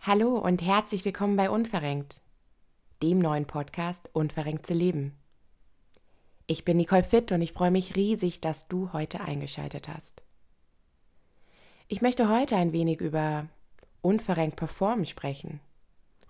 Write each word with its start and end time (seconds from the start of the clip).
Hallo 0.00 0.38
und 0.38 0.62
herzlich 0.62 1.04
willkommen 1.04 1.36
bei 1.36 1.50
Unverrenkt, 1.50 2.22
dem 3.02 3.18
neuen 3.18 3.44
Podcast 3.44 4.08
Unverrenkt 4.14 4.66
zu 4.66 4.72
leben. 4.72 5.14
Ich 6.46 6.64
bin 6.64 6.78
Nicole 6.78 7.02
Fitt 7.02 7.30
und 7.30 7.42
ich 7.42 7.52
freue 7.52 7.70
mich 7.70 7.94
riesig, 7.94 8.40
dass 8.40 8.68
du 8.68 8.94
heute 8.94 9.20
eingeschaltet 9.20 9.88
hast. 9.88 10.22
Ich 11.88 12.00
möchte 12.00 12.30
heute 12.30 12.56
ein 12.56 12.72
wenig 12.72 13.02
über 13.02 13.46
unverrenkt 14.00 14.56
performen 14.56 15.04
sprechen 15.04 15.60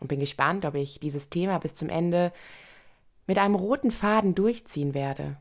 und 0.01 0.09
bin 0.09 0.19
gespannt, 0.19 0.65
ob 0.65 0.75
ich 0.75 0.99
dieses 0.99 1.31
Thema 1.31 1.59
bis 1.59 1.77
zum 1.77 1.89
Ende 1.89 2.33
mit 3.29 3.37
einem 3.37 3.55
roten 3.55 3.91
Faden 3.91 4.35
durchziehen 4.35 4.95
werde, 4.95 5.37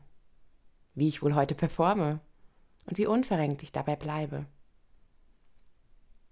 wie 0.94 1.08
ich 1.08 1.22
wohl 1.22 1.34
heute 1.34 1.54
performe 1.54 2.20
und 2.84 2.98
wie 2.98 3.06
unverrenkt 3.06 3.62
ich 3.62 3.72
dabei 3.72 3.96
bleibe. 3.96 4.44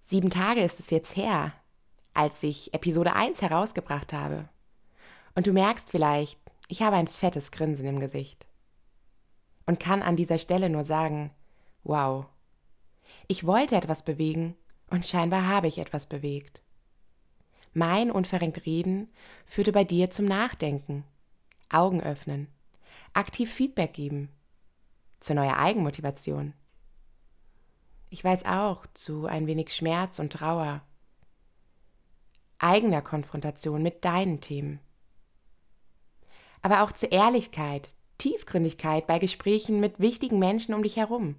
Sieben 0.03 0.29
Tage 0.29 0.61
ist 0.61 0.79
es 0.79 0.91
jetzt 0.91 1.17
her, 1.17 1.51
als 2.13 2.43
ich 2.43 2.75
Episode 2.75 3.13
1 3.13 3.41
herausgebracht 3.41 4.13
habe. 4.13 4.47
Und 5.33 5.47
du 5.47 5.51
merkst 5.51 5.89
vielleicht, 5.89 6.39
ich 6.67 6.83
habe 6.83 6.95
ein 6.95 7.07
fettes 7.07 7.49
Grinsen 7.49 7.87
im 7.87 7.99
Gesicht. 7.99 8.45
Und 9.65 9.79
kann 9.79 10.03
an 10.03 10.15
dieser 10.15 10.37
Stelle 10.37 10.69
nur 10.69 10.85
sagen, 10.85 11.31
wow, 11.83 12.27
ich 13.27 13.47
wollte 13.47 13.75
etwas 13.75 14.05
bewegen 14.05 14.55
und 14.91 15.07
scheinbar 15.07 15.47
habe 15.47 15.67
ich 15.67 15.79
etwas 15.79 16.05
bewegt. 16.05 16.61
Mein 17.73 18.11
unverrenkt 18.11 18.65
Reden 18.67 19.09
führte 19.47 19.71
bei 19.71 19.83
dir 19.83 20.11
zum 20.11 20.25
Nachdenken, 20.25 21.03
Augen 21.69 22.01
öffnen, 22.01 22.47
aktiv 23.13 23.51
Feedback 23.51 23.93
geben, 23.93 24.29
zu 25.19 25.33
neuer 25.33 25.57
Eigenmotivation. 25.57 26.53
Ich 28.09 28.23
weiß 28.23 28.45
auch 28.45 28.85
zu 28.93 29.25
ein 29.25 29.47
wenig 29.47 29.73
Schmerz 29.73 30.19
und 30.19 30.31
Trauer, 30.31 30.81
eigener 32.59 33.01
Konfrontation 33.01 33.83
mit 33.83 34.05
deinen 34.05 34.39
Themen. 34.39 34.79
Aber 36.61 36.83
auch 36.83 36.91
zur 36.91 37.11
Ehrlichkeit, 37.11 37.89
Tiefgründigkeit 38.17 39.05
bei 39.05 39.19
Gesprächen 39.19 39.79
mit 39.79 39.99
wichtigen 39.99 40.39
Menschen 40.39 40.73
um 40.73 40.83
dich 40.83 40.95
herum. 40.95 41.35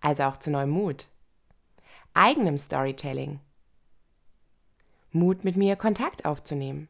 Also 0.00 0.24
auch 0.24 0.36
zu 0.38 0.50
neuem 0.50 0.70
Mut, 0.70 1.06
eigenem 2.14 2.58
Storytelling, 2.58 3.40
Mut 5.12 5.44
mit 5.44 5.56
mir 5.56 5.76
Kontakt 5.76 6.24
aufzunehmen, 6.24 6.88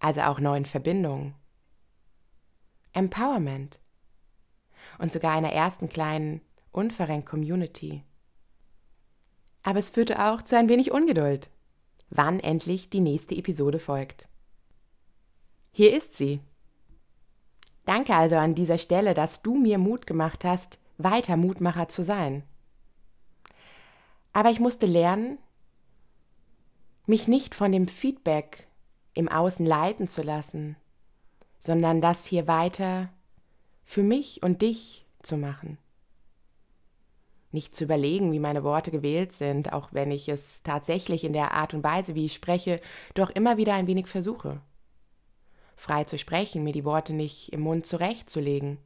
also 0.00 0.22
auch 0.22 0.40
neuen 0.40 0.64
Verbindungen, 0.64 1.34
Empowerment 2.92 3.78
und 4.98 5.12
sogar 5.12 5.32
einer 5.32 5.52
ersten 5.52 5.88
kleinen 5.88 6.40
unverrenkt 6.72 7.28
Community. 7.28 8.02
Aber 9.62 9.78
es 9.78 9.90
führte 9.90 10.24
auch 10.24 10.42
zu 10.42 10.56
ein 10.56 10.68
wenig 10.68 10.90
Ungeduld, 10.90 11.48
wann 12.08 12.40
endlich 12.40 12.90
die 12.90 13.00
nächste 13.00 13.34
Episode 13.34 13.78
folgt. 13.78 14.26
Hier 15.70 15.96
ist 15.96 16.16
sie. 16.16 16.40
Danke 17.84 18.14
also 18.14 18.36
an 18.36 18.54
dieser 18.54 18.78
Stelle, 18.78 19.14
dass 19.14 19.42
du 19.42 19.54
mir 19.54 19.78
Mut 19.78 20.06
gemacht 20.06 20.44
hast, 20.44 20.78
weiter 20.98 21.36
Mutmacher 21.36 21.88
zu 21.88 22.02
sein. 22.02 22.42
Aber 24.32 24.50
ich 24.50 24.60
musste 24.60 24.86
lernen, 24.86 25.38
mich 27.06 27.28
nicht 27.28 27.54
von 27.54 27.72
dem 27.72 27.88
Feedback 27.88 28.66
im 29.20 29.28
Außen 29.28 29.64
leiten 29.64 30.08
zu 30.08 30.22
lassen, 30.22 30.76
sondern 31.60 32.00
das 32.00 32.26
hier 32.26 32.48
weiter 32.48 33.10
für 33.84 34.02
mich 34.02 34.42
und 34.42 34.62
dich 34.62 35.06
zu 35.22 35.36
machen 35.36 35.78
nicht 37.52 37.74
zu 37.74 37.84
überlegen, 37.84 38.32
wie 38.32 38.38
meine 38.38 38.62
Worte 38.62 38.90
gewählt 38.90 39.32
sind, 39.32 39.72
auch 39.72 39.88
wenn 39.92 40.10
ich 40.10 40.28
es 40.28 40.62
tatsächlich 40.62 41.24
in 41.24 41.32
der 41.32 41.52
Art 41.52 41.74
und 41.74 41.82
Weise, 41.82 42.14
wie 42.14 42.26
ich 42.26 42.34
spreche, 42.34 42.80
doch 43.14 43.30
immer 43.30 43.56
wieder 43.56 43.74
ein 43.74 43.86
wenig 43.86 44.06
versuche. 44.06 44.60
Frei 45.76 46.04
zu 46.04 46.18
sprechen, 46.18 46.62
mir 46.62 46.72
die 46.72 46.84
Worte 46.84 47.12
nicht 47.12 47.52
im 47.52 47.60
Mund 47.60 47.86
zurechtzulegen, 47.86 48.78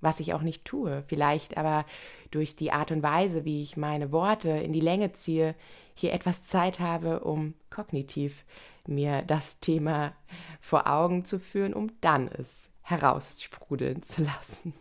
was 0.00 0.20
ich 0.20 0.34
auch 0.34 0.42
nicht 0.42 0.64
tue, 0.64 1.04
vielleicht 1.06 1.56
aber 1.56 1.84
durch 2.30 2.56
die 2.56 2.72
Art 2.72 2.90
und 2.90 3.02
Weise, 3.02 3.44
wie 3.44 3.62
ich 3.62 3.76
meine 3.76 4.12
Worte 4.12 4.48
in 4.48 4.72
die 4.72 4.80
Länge 4.80 5.12
ziehe, 5.12 5.54
hier 5.96 6.12
etwas 6.12 6.44
Zeit 6.44 6.78
habe, 6.78 7.20
um 7.20 7.54
kognitiv 7.70 8.44
mir 8.86 9.22
das 9.22 9.58
Thema 9.58 10.12
vor 10.60 10.86
Augen 10.86 11.24
zu 11.24 11.40
führen, 11.40 11.74
um 11.74 11.90
dann 12.00 12.28
es 12.28 12.68
heraussprudeln 12.82 14.02
zu 14.04 14.22
lassen 14.22 14.72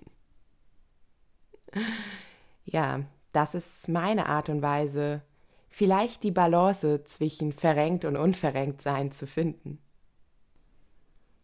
ja, 2.66 3.04
das 3.32 3.56
ist 3.56 3.88
meine 3.88 4.28
Art 4.28 4.50
und 4.50 4.62
Weise, 4.62 5.22
vielleicht 5.70 6.24
die 6.24 6.32
Balance 6.32 7.04
zwischen 7.06 7.52
verrenkt 7.52 8.06
und 8.06 8.18
unverrenkt 8.18 8.82
sein 8.82 9.12
zu 9.12 9.28
finden. 9.28 9.80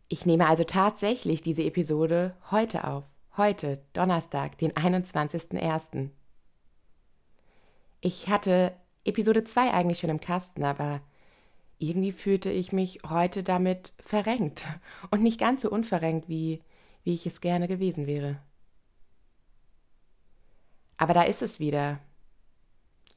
Ich 0.08 0.26
nehme 0.26 0.48
also 0.48 0.64
tatsächlich 0.64 1.42
diese 1.42 1.64
Episode 1.64 2.36
heute 2.50 2.86
auf. 2.86 3.06
Heute, 3.38 3.82
Donnerstag, 3.94 4.58
den 4.58 4.74
21.01. 4.74 6.10
Ich 8.02 8.28
hatte 8.28 8.74
Episode 9.04 9.44
2 9.44 9.72
eigentlich 9.72 10.00
schon 10.00 10.10
im 10.10 10.22
Kasten, 10.22 10.64
aber 10.64 11.02
irgendwie 11.80 12.12
fühlte 12.12 12.52
ich 12.52 12.72
mich 12.72 13.00
heute 13.08 13.44
damit 13.44 13.94
verrenkt 14.00 14.66
und 15.12 15.24
nicht 15.24 15.40
ganz 15.40 15.64
so 15.64 15.70
unverrenkt, 15.70 16.30
wie, 16.30 16.62
wie 17.04 17.14
ich 17.14 17.26
es 17.26 17.42
gerne 17.42 17.68
gewesen 17.68 18.08
wäre. 18.08 18.40
Aber 20.98 21.14
da 21.16 21.24
ist 21.24 21.42
es 21.42 21.60
wieder, 21.60 22.00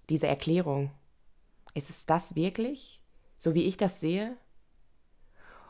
diese 0.09 0.27
Erklärung. 0.27 0.91
Ist 1.75 1.91
es 1.91 2.07
das 2.07 2.35
wirklich, 2.35 3.01
so 3.37 3.55
wie 3.55 3.65
ich 3.65 3.77
das 3.77 4.01
sehe? 4.01 4.37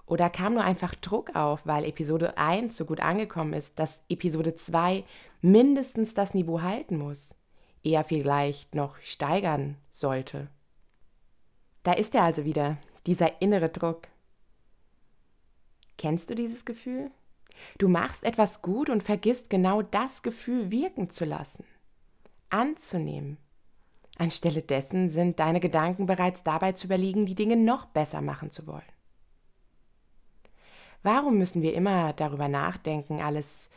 Oder 0.07 0.29
kam 0.29 0.55
nur 0.55 0.65
einfach 0.65 0.95
Druck 0.95 1.35
auf, 1.35 1.67
weil 1.67 1.85
Episode 1.85 2.37
1 2.37 2.77
so 2.77 2.85
gut 2.85 3.01
angekommen 3.01 3.55
ist, 3.55 3.79
dass 3.79 4.01
Episode 4.09 4.55
2 4.55 5.03
mindestens 5.41 6.15
das 6.15 6.35
Niveau 6.35 6.61
halten 6.61 6.99
muss, 6.99 7.35
eher 7.85 8.05
vielleicht 8.05 8.75
noch 8.75 8.99
steigern 8.99 9.77
sollte? 9.91 10.49
Da 11.83 11.93
ist 11.93 12.15
er 12.15 12.23
also 12.23 12.45
wieder, 12.45 12.79
dieser 13.07 13.43
innere 13.43 13.69
Druck. 13.69 14.09
Kennst 15.99 16.31
du 16.31 16.35
dieses 16.35 16.65
Gefühl? 16.65 17.11
Du 17.79 17.89
machst 17.89 18.25
etwas 18.25 18.63
gut 18.63 18.91
und 18.91 19.03
vergisst 19.03 19.51
genau 19.51 19.83
das 19.83 20.23
Gefühl 20.23 20.71
wirken 20.71 21.11
zu 21.11 21.25
lassen 21.25 21.65
anzunehmen. 22.55 23.37
Anstelle 24.17 24.63
dessen 24.63 25.11
sind 25.11 25.41
deine 25.41 25.59
Gedanken 25.59 26.07
bereits 26.07 26.45
dabei 26.45 26.73
zu 26.73 26.87
überlegen, 26.87 27.27
die 27.27 27.35
Dinge 27.35 27.57
noch 27.57 27.87
besser 27.87 28.21
machen 28.21 28.53
zu 28.53 28.67
wollen. 28.69 28.83
Warum 31.03 31.37
müssen 31.37 31.63
wir 31.63 31.75
immer 31.75 32.13
darüber 32.13 32.49
nachdenken, 32.49 33.21
alles 33.21 33.69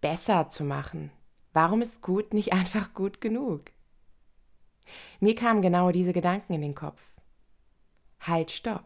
besser 0.00 0.48
zu 0.48 0.64
machen? 0.64 1.12
Warum 1.52 1.82
ist 1.82 2.02
gut 2.02 2.34
nicht 2.34 2.52
einfach 2.54 2.94
gut 2.94 3.20
genug? 3.20 3.62
Mir 5.20 5.34
kamen 5.34 5.62
genau 5.62 5.90
diese 5.92 6.12
Gedanken 6.12 6.54
in 6.54 6.62
den 6.62 6.74
Kopf. 6.74 7.00
Halt, 8.20 8.50
stopp. 8.50 8.84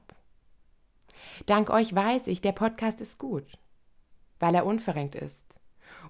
Dank 1.46 1.70
euch 1.70 1.94
weiß 1.94 2.26
ich, 2.26 2.40
der 2.40 2.52
Podcast 2.52 3.00
ist 3.00 3.18
gut, 3.18 3.46
weil 4.38 4.54
er 4.54 4.66
unverrenkt 4.66 5.14
ist. 5.14 5.42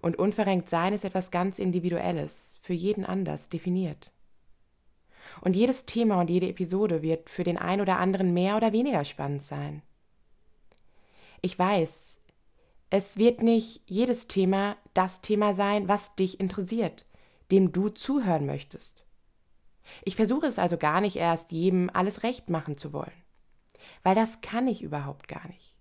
Und 0.02 0.18
unverrenkt 0.18 0.68
sein 0.68 0.92
ist 0.92 1.04
etwas 1.04 1.30
ganz 1.30 1.58
Individuelles, 1.58 2.58
für 2.62 2.74
jeden 2.74 3.06
anders 3.06 3.48
definiert. 3.48 4.10
Und 5.40 5.56
jedes 5.56 5.86
Thema 5.86 6.20
und 6.20 6.30
jede 6.30 6.48
Episode 6.48 7.02
wird 7.02 7.30
für 7.30 7.44
den 7.44 7.56
einen 7.56 7.80
oder 7.80 7.98
anderen 7.98 8.34
mehr 8.34 8.56
oder 8.56 8.72
weniger 8.72 9.04
spannend 9.04 9.44
sein. 9.44 9.82
Ich 11.40 11.58
weiß, 11.58 12.16
es 12.94 13.16
wird 13.16 13.42
nicht 13.42 13.82
jedes 13.86 14.28
Thema 14.28 14.76
das 14.94 15.20
Thema 15.20 15.52
sein, 15.52 15.88
was 15.88 16.14
dich 16.14 16.38
interessiert, 16.38 17.06
dem 17.50 17.72
du 17.72 17.88
zuhören 17.88 18.46
möchtest. 18.46 19.04
Ich 20.04 20.14
versuche 20.14 20.46
es 20.46 20.60
also 20.60 20.78
gar 20.78 21.00
nicht 21.00 21.16
erst, 21.16 21.50
jedem 21.50 21.90
alles 21.92 22.22
recht 22.22 22.48
machen 22.50 22.78
zu 22.78 22.92
wollen, 22.92 23.12
weil 24.04 24.14
das 24.14 24.42
kann 24.42 24.68
ich 24.68 24.82
überhaupt 24.82 25.26
gar 25.26 25.46
nicht. 25.48 25.74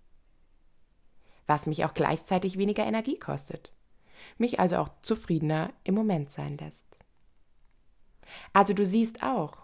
Was 1.46 1.66
mich 1.66 1.84
auch 1.84 1.94
gleichzeitig 1.94 2.58
weniger 2.58 2.84
Energie 2.84 3.18
kostet 3.18 3.72
mich 4.38 4.60
also 4.60 4.76
auch 4.76 4.88
zufriedener 5.02 5.72
im 5.84 5.94
Moment 5.94 6.30
sein 6.30 6.56
lässt. 6.58 6.84
Also 8.52 8.72
du 8.72 8.84
siehst 8.84 9.22
auch, 9.22 9.58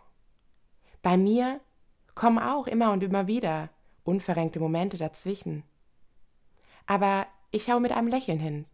bei 1.03 1.17
mir 1.17 1.61
kommen 2.15 2.39
auch 2.39 2.67
immer 2.67 2.93
und 2.93 3.03
immer 3.03 3.27
wieder 3.27 3.71
unverrenkte 4.05 4.61
Momente 4.61 4.99
dazwischen. 4.99 5.65
Aber 6.87 7.27
ich 7.51 7.65
schaue 7.65 7.81
mit 7.81 7.93
einem 7.93 8.09
Lächeln 8.09 8.39
hin, 8.39 8.67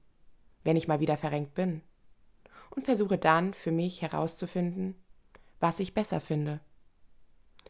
wenn 0.64 0.76
ich 0.76 0.88
mal 0.88 1.00
wieder 1.00 1.17
verrenkt 1.17 1.55
bin, 1.55 1.82
und 2.70 2.84
versuche 2.84 3.19
dann 3.19 3.55
für 3.55 3.73
mich 3.73 4.02
herauszufinden, 4.02 4.94
was 5.61 5.81
ich 5.81 5.94
besser 5.94 6.20
finde. 6.20 6.61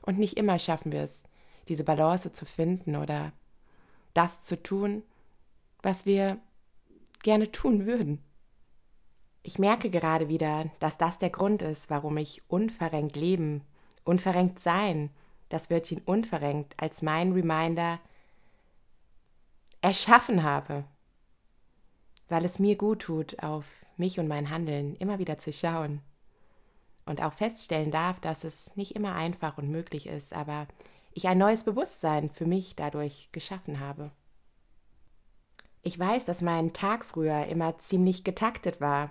Und 0.03 0.19
nicht 0.19 0.37
immer 0.37 0.58
schaffen 0.58 0.93
wir 0.93 1.03
es, 1.03 1.23
diese 1.69 1.85
Balance 1.85 2.32
zu 2.32 2.44
finden 2.47 2.97
oder 2.97 3.32
das 4.14 4.43
zu 4.43 4.61
tun, 4.61 5.03
was 5.82 6.06
wir 6.06 6.38
gerne 7.23 7.52
tun 7.52 7.87
würden. 7.87 8.23
Ich 9.43 9.59
merke 9.59 9.91
gerade 9.91 10.29
wieder, 10.29 10.70
dass 10.81 10.99
das 10.99 11.19
der 11.19 11.31
Grund 11.31 11.62
ist, 11.62 11.88
warum 11.91 12.17
ich 12.17 12.43
unverrenkt 12.49 13.14
leben, 13.14 13.62
unverrenkt 14.05 14.59
sein, 14.59 15.11
das 15.49 15.70
Wörtchen 15.70 16.00
unverrenkt 16.05 16.75
als 16.82 17.02
mein 17.02 17.32
Reminder 17.32 18.00
erschaffen 19.82 20.43
habe, 20.43 20.85
weil 22.28 22.44
es 22.44 22.58
mir 22.58 22.76
gut 22.76 23.02
tut, 23.02 23.43
auf 23.43 23.64
mich 23.96 24.19
und 24.19 24.28
mein 24.28 24.50
Handeln 24.50 24.96
immer 24.96 25.19
wieder 25.19 25.38
zu 25.38 25.52
schauen 25.52 26.02
und 27.06 27.23
auch 27.23 27.32
feststellen 27.32 27.90
darf, 27.90 28.20
dass 28.20 28.44
es 28.44 28.75
nicht 28.76 28.94
immer 28.96 29.14
einfach 29.14 29.58
und 29.58 29.70
möglich 29.70 30.06
ist, 30.06 30.32
aber 30.32 30.67
ich 31.14 31.28
ein 31.28 31.38
neues 31.38 31.64
Bewusstsein 31.64 32.31
für 32.31 32.44
mich 32.44 32.76
dadurch 32.76 33.31
geschaffen 33.32 33.81
habe. 33.81 34.11
Ich 35.82 35.99
weiß, 35.99 36.25
dass 36.25 36.43
mein 36.43 36.73
Tag 36.73 37.05
früher 37.05 37.46
immer 37.46 37.78
ziemlich 37.78 38.25
getaktet 38.25 38.81
war. 38.81 39.11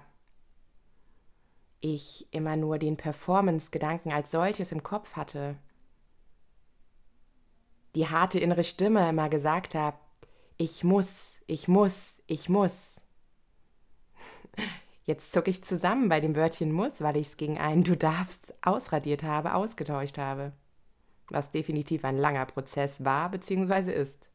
Ich 1.80 2.28
immer 2.32 2.58
nur 2.58 2.78
den 2.78 2.98
Performance-Gedanken 2.98 4.12
als 4.12 4.30
solches 4.32 4.72
im 4.72 4.84
Kopf 4.84 5.16
hatte. 5.16 5.56
Die 7.96 8.10
harte 8.10 8.40
innere 8.40 8.66
Stimme 8.66 9.08
immer 9.08 9.30
gesagt 9.30 9.74
hat, 9.74 9.96
ich 10.58 10.84
muss, 10.84 11.36
ich 11.48 11.70
muss, 11.70 12.22
ich 12.28 12.50
muss. 12.50 12.95
Jetzt 15.06 15.32
zucke 15.32 15.52
ich 15.52 15.64
zusammen 15.64 16.10
bei 16.10 16.20
dem 16.20 16.36
Wörtchen 16.36 16.72
muss, 16.72 17.00
weil 17.02 17.18
ich 17.18 17.28
es 17.28 17.38
gegen 17.38 17.60
ein 17.60 17.84
Du 17.84 17.96
darfst 17.96 18.54
ausradiert 18.62 19.22
habe, 19.24 19.54
ausgetauscht 19.54 20.18
habe. 20.18 20.52
Was 21.30 21.52
definitiv 21.52 22.04
ein 22.04 22.18
langer 22.18 22.46
Prozess 22.46 23.04
war 23.04 23.30
bzw. 23.30 23.94
ist. 23.94 24.28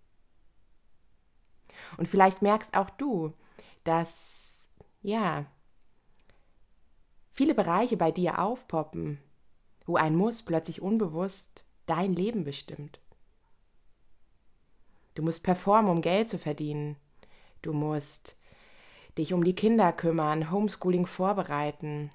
Und 1.97 2.09
vielleicht 2.09 2.43
merkst 2.43 2.77
auch 2.77 2.91
du, 2.91 3.33
dass, 3.85 4.69
ja, 5.03 5.47
viele 7.33 7.55
Bereiche 7.55 7.97
bei 7.97 8.13
dir 8.13 8.39
aufpoppen, 8.39 9.19
wo 9.87 9.97
ein 9.97 10.15
Muss 10.15 10.43
plötzlich 10.43 10.83
unbewusst 10.83 11.65
dein 11.87 12.13
Leben 12.15 12.45
bestimmt. 12.45 13.01
Du 15.15 15.23
musst 15.23 15.43
performen, 15.43 15.91
um 15.91 16.01
Geld 16.01 16.29
zu 16.29 16.39
verdienen. 16.39 16.97
Du 17.63 17.73
musst 17.73 18.37
dich 19.21 19.33
um 19.33 19.45
die 19.45 19.55
Kinder 19.55 19.93
kümmern, 19.93 20.51
Homeschooling 20.51 21.07
vorbereiten. 21.07 22.11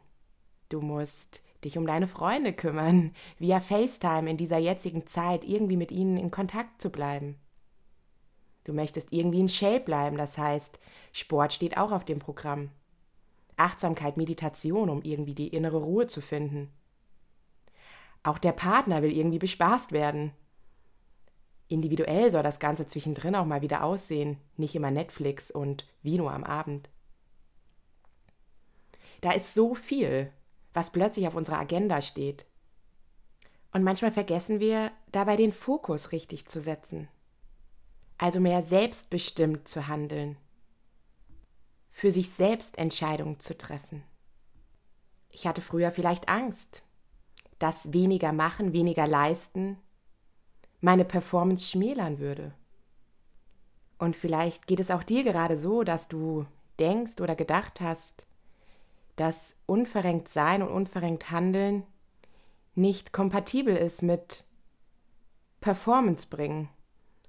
Du 0.69 0.81
musst 0.81 1.41
dich 1.63 1.77
um 1.77 1.85
deine 1.85 2.07
Freunde 2.07 2.51
kümmern, 2.51 3.13
via 3.39 3.59
FaceTime 3.59 4.29
in 4.29 4.37
dieser 4.37 4.57
jetzigen 4.57 5.07
Zeit 5.07 5.45
irgendwie 5.45 5.77
mit 5.77 5.91
ihnen 5.91 6.17
in 6.17 6.31
Kontakt 6.31 6.81
zu 6.81 6.89
bleiben. 6.89 7.35
Du 8.63 8.73
möchtest 8.73 9.13
irgendwie 9.13 9.39
in 9.39 9.47
Shape 9.47 9.81
bleiben, 9.81 10.17
das 10.17 10.37
heißt, 10.37 10.79
Sport 11.13 11.53
steht 11.53 11.77
auch 11.77 11.91
auf 11.91 12.03
dem 12.03 12.19
Programm. 12.19 12.71
Achtsamkeit, 13.57 14.17
Meditation, 14.17 14.89
um 14.89 15.03
irgendwie 15.03 15.35
die 15.35 15.47
innere 15.47 15.77
Ruhe 15.77 16.07
zu 16.07 16.21
finden. 16.21 16.71
Auch 18.23 18.39
der 18.39 18.51
Partner 18.51 19.03
will 19.03 19.15
irgendwie 19.15 19.39
bespaßt 19.39 19.91
werden. 19.91 20.31
Individuell 21.67 22.31
soll 22.31 22.43
das 22.43 22.59
Ganze 22.59 22.87
zwischendrin 22.87 23.35
auch 23.35 23.45
mal 23.45 23.61
wieder 23.61 23.83
aussehen, 23.83 24.37
nicht 24.57 24.75
immer 24.75 24.91
Netflix 24.91 25.51
und 25.51 25.87
Vino 26.01 26.27
am 26.27 26.43
Abend. 26.43 26.89
Da 29.25 29.31
ist 29.31 29.53
so 29.53 29.73
viel, 29.73 30.31
was 30.73 30.91
plötzlich 30.91 31.27
auf 31.27 31.35
unserer 31.35 31.59
Agenda 31.59 32.01
steht. 32.01 32.45
Und 33.71 33.83
manchmal 33.83 34.11
vergessen 34.11 34.59
wir 34.59 34.91
dabei 35.11 35.35
den 35.35 35.51
Fokus 35.51 36.11
richtig 36.11 36.47
zu 36.47 36.61
setzen 36.61 37.09
also 38.17 38.39
mehr 38.39 38.63
selbstbestimmt 38.63 39.67
zu 39.67 39.87
handeln, 39.87 40.37
für 41.91 42.11
sich 42.11 42.31
selbst 42.31 42.77
Entscheidungen 42.77 43.39
zu 43.39 43.57
treffen. 43.57 44.03
Ich 45.29 45.47
hatte 45.47 45.61
früher 45.61 45.91
vielleicht 45.91 46.29
Angst, 46.29 46.83
dass 47.59 47.93
weniger 47.93 48.31
machen, 48.31 48.73
weniger 48.73 49.07
leisten 49.07 49.77
meine 50.81 51.05
Performance 51.05 51.65
schmälern 51.65 52.19
würde. 52.19 52.53
Und 53.97 54.15
vielleicht 54.15 54.67
geht 54.67 54.79
es 54.79 54.91
auch 54.91 55.03
dir 55.03 55.23
gerade 55.23 55.57
so, 55.57 55.83
dass 55.83 56.07
du 56.07 56.45
denkst 56.79 57.21
oder 57.21 57.35
gedacht 57.35 57.81
hast, 57.81 58.25
dass 59.15 59.55
unverrenkt 59.65 60.27
sein 60.27 60.61
und 60.61 60.69
unverrenkt 60.69 61.31
handeln 61.31 61.83
nicht 62.75 63.13
kompatibel 63.13 63.75
ist 63.75 64.01
mit 64.01 64.43
Performance 65.61 66.27
bringen 66.27 66.69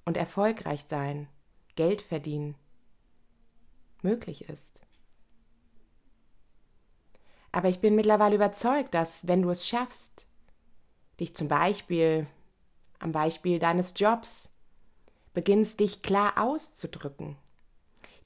und 0.05 0.17
erfolgreich 0.17 0.85
sein, 0.89 1.29
Geld 1.77 2.03
verdienen 2.03 2.57
möglich 4.03 4.49
ist. 4.49 4.81
Aber 7.53 7.69
ich 7.69 7.81
bin 7.81 7.95
mittlerweile 7.95 8.35
überzeugt, 8.35 8.93
dass 8.93 9.27
wenn 9.27 9.43
du 9.43 9.51
es 9.51 9.67
schaffst, 9.67 10.27
dich 11.19 11.35
zum 11.35 11.49
Beispiel 11.49 12.27
am 12.99 13.13
Beispiel 13.13 13.59
deines 13.59 13.95
Jobs 13.97 14.49
beginnst, 15.33 15.81
dich 15.81 16.03
klar 16.03 16.35
auszudrücken, 16.37 17.37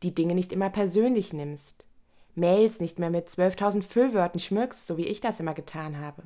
die 0.03 0.15
Dinge 0.15 0.35
nicht 0.35 0.53
immer 0.53 0.71
persönlich 0.71 1.33
nimmst, 1.33 1.87
Mails 2.35 2.81
nicht 2.81 2.99
mehr 2.99 3.11
mit 3.11 3.29
12.000 3.29 3.83
Füllwörtern 3.83 4.41
schmückst, 4.41 4.87
so 4.87 4.97
wie 4.97 5.07
ich 5.07 5.21
das 5.21 5.41
immer 5.41 5.55
getan 5.55 5.99
habe 5.99 6.23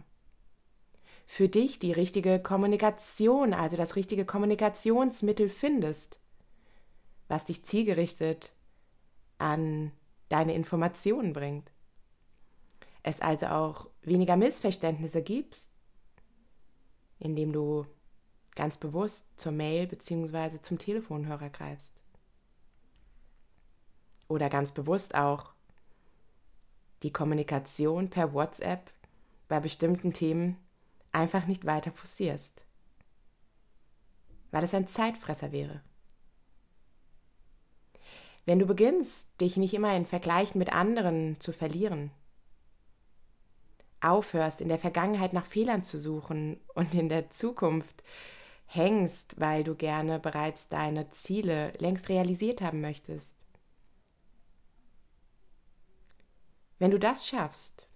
für 1.27 1.49
dich 1.49 1.79
die 1.79 1.93
richtige 1.93 2.39
Kommunikation, 2.39 3.55
also 3.55 3.77
das 3.77 3.97
richtige 3.97 4.25
Kommunikationsmittel 4.25 5.49
findest, 5.49 6.19
was 7.29 7.45
dich 7.45 7.65
zielgerichtet 7.65 8.53
an 9.39 9.93
deine 10.29 10.55
Informationen 10.55 11.33
bringt. 11.33 11.71
Es 13.03 13.21
also 13.21 13.47
auch 13.47 13.89
weniger 14.03 14.37
Missverständnisse 14.37 15.23
gibst, 15.23 15.71
indem 17.19 17.53
du 17.53 17.87
ganz 18.55 18.77
bewusst 18.77 19.29
zur 19.39 19.53
Mail 19.53 19.87
bzw. 19.87 20.61
zum 20.63 20.79
Telefonhörer 20.79 21.51
greifst. 21.51 21.93
Oder 24.29 24.49
ganz 24.49 24.71
bewusst 24.73 25.15
auch 25.15 25.54
die 27.05 27.13
Kommunikation 27.13 28.09
per 28.09 28.33
WhatsApp 28.33 28.91
bei 29.47 29.61
bestimmten 29.61 30.13
Themen 30.13 30.57
einfach 31.13 31.47
nicht 31.47 31.67
weiter 31.67 31.93
forcierst, 31.93 32.63
weil 34.51 34.65
es 34.65 34.75
ein 34.75 34.89
Zeitfresser 34.89 35.53
wäre. 35.53 35.83
Wenn 38.47 38.59
du 38.59 38.67
beginnst, 38.67 39.27
dich 39.41 39.57
nicht 39.57 39.75
immer 39.75 39.95
in 39.97 40.07
Vergleichen 40.07 40.59
mit 40.59 40.73
anderen 40.73 41.39
zu 41.41 41.53
verlieren, 41.53 42.11
aufhörst, 44.01 44.61
in 44.61 44.69
der 44.69 44.79
Vergangenheit 44.79 45.33
nach 45.35 45.47
Fehlern 45.47 45.83
zu 45.83 46.01
suchen 46.01 46.59
und 46.75 46.95
in 46.95 47.09
der 47.09 47.31
Zukunft 47.31 48.03
hängst, 48.67 49.39
weil 49.39 49.63
du 49.63 49.75
gerne 49.75 50.19
bereits 50.19 50.69
deine 50.69 51.11
Ziele 51.11 51.73
längst 51.79 52.09
realisiert 52.09 52.63
haben 52.63 52.81
möchtest. 52.81 53.34
Wenn 56.79 56.91
du 56.91 56.99
das 56.99 57.27
schaffst, 57.27 57.89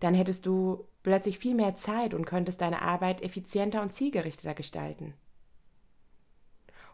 dann 0.00 0.14
hättest 0.14 0.46
du 0.46 0.86
plötzlich 1.02 1.38
viel 1.38 1.54
mehr 1.54 1.76
Zeit 1.76 2.14
und 2.14 2.26
könntest 2.26 2.60
deine 2.60 2.82
Arbeit 2.82 3.22
effizienter 3.22 3.82
und 3.82 3.92
zielgerichteter 3.92 4.54
gestalten. 4.54 5.14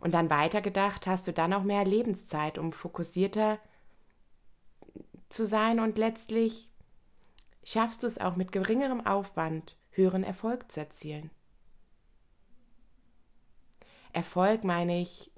Und 0.00 0.12
dann 0.12 0.30
weitergedacht 0.30 1.06
hast 1.06 1.26
du 1.26 1.32
dann 1.32 1.52
auch 1.52 1.62
mehr 1.62 1.84
Lebenszeit, 1.84 2.58
um 2.58 2.72
fokussierter 2.72 3.58
zu 5.28 5.46
sein 5.46 5.80
und 5.80 5.96
letztlich 5.96 6.68
schaffst 7.64 8.02
du 8.02 8.06
es 8.06 8.18
auch 8.18 8.36
mit 8.36 8.52
geringerem 8.52 9.06
Aufwand, 9.06 9.76
höheren 9.90 10.24
Erfolg 10.24 10.70
zu 10.70 10.80
erzielen. 10.80 11.30
Erfolg 14.12 14.64
meine 14.64 15.00
ich, 15.00 15.30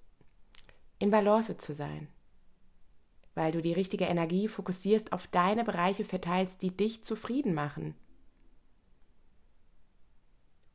in 0.99 1.11
Balance 1.11 1.57
zu 1.59 1.75
sein, 1.75 2.09
weil 3.35 3.53
du 3.53 3.61
die 3.61 3.73
richtige 3.73 4.05
Energie 4.05 4.49
fokussierst 4.49 5.13
auf 5.13 5.27
deine 5.27 5.65
Bereiche 5.65 6.05
verteilst, 6.05 6.63
die 6.63 6.71
dich 6.71 7.03
zufrieden 7.03 7.55
machen 7.55 7.95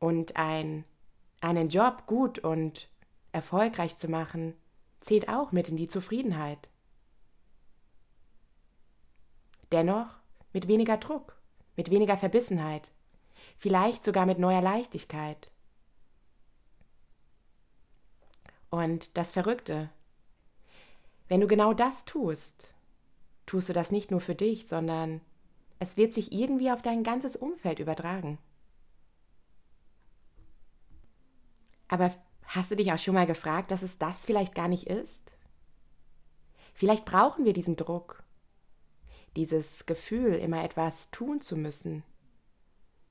und 0.00 0.36
ein, 0.36 0.84
einen 1.40 1.68
Job 1.68 2.06
gut 2.06 2.40
und 2.40 2.88
erfolgreich 3.32 3.96
zu 3.96 4.08
machen, 4.08 4.54
zählt 5.00 5.28
auch 5.28 5.52
mit 5.52 5.68
in 5.68 5.76
die 5.76 5.88
Zufriedenheit. 5.88 6.68
Dennoch 9.70 10.08
mit 10.52 10.66
weniger 10.66 10.96
Druck, 10.96 11.40
mit 11.76 11.90
weniger 11.90 12.16
Verbissenheit, 12.16 12.90
vielleicht 13.56 14.02
sogar 14.04 14.26
mit 14.26 14.38
neuer 14.38 14.62
Leichtigkeit. 14.62 15.50
Und 18.70 19.16
das 19.16 19.32
Verrückte, 19.32 19.90
wenn 21.30 21.40
du 21.40 21.46
genau 21.46 21.72
das 21.72 22.04
tust, 22.04 22.68
tust 23.46 23.70
du 23.70 23.72
das 23.72 23.90
nicht 23.90 24.10
nur 24.10 24.20
für 24.20 24.34
dich, 24.34 24.68
sondern 24.68 25.22
es 25.78 25.96
wird 25.96 26.12
sich 26.12 26.32
irgendwie 26.32 26.70
auf 26.70 26.82
dein 26.82 27.02
ganzes 27.02 27.34
Umfeld 27.34 27.78
übertragen. 27.78 28.36
Aber 31.88 32.12
Hast 32.52 32.72
du 32.72 32.74
dich 32.74 32.92
auch 32.92 32.98
schon 32.98 33.14
mal 33.14 33.28
gefragt, 33.28 33.70
dass 33.70 33.82
es 33.82 33.98
das 33.98 34.24
vielleicht 34.24 34.56
gar 34.56 34.66
nicht 34.66 34.88
ist? 34.88 35.22
Vielleicht 36.74 37.04
brauchen 37.04 37.44
wir 37.44 37.52
diesen 37.52 37.76
Druck, 37.76 38.24
dieses 39.36 39.86
Gefühl, 39.86 40.34
immer 40.34 40.64
etwas 40.64 41.12
tun 41.12 41.40
zu 41.40 41.56
müssen. 41.56 42.02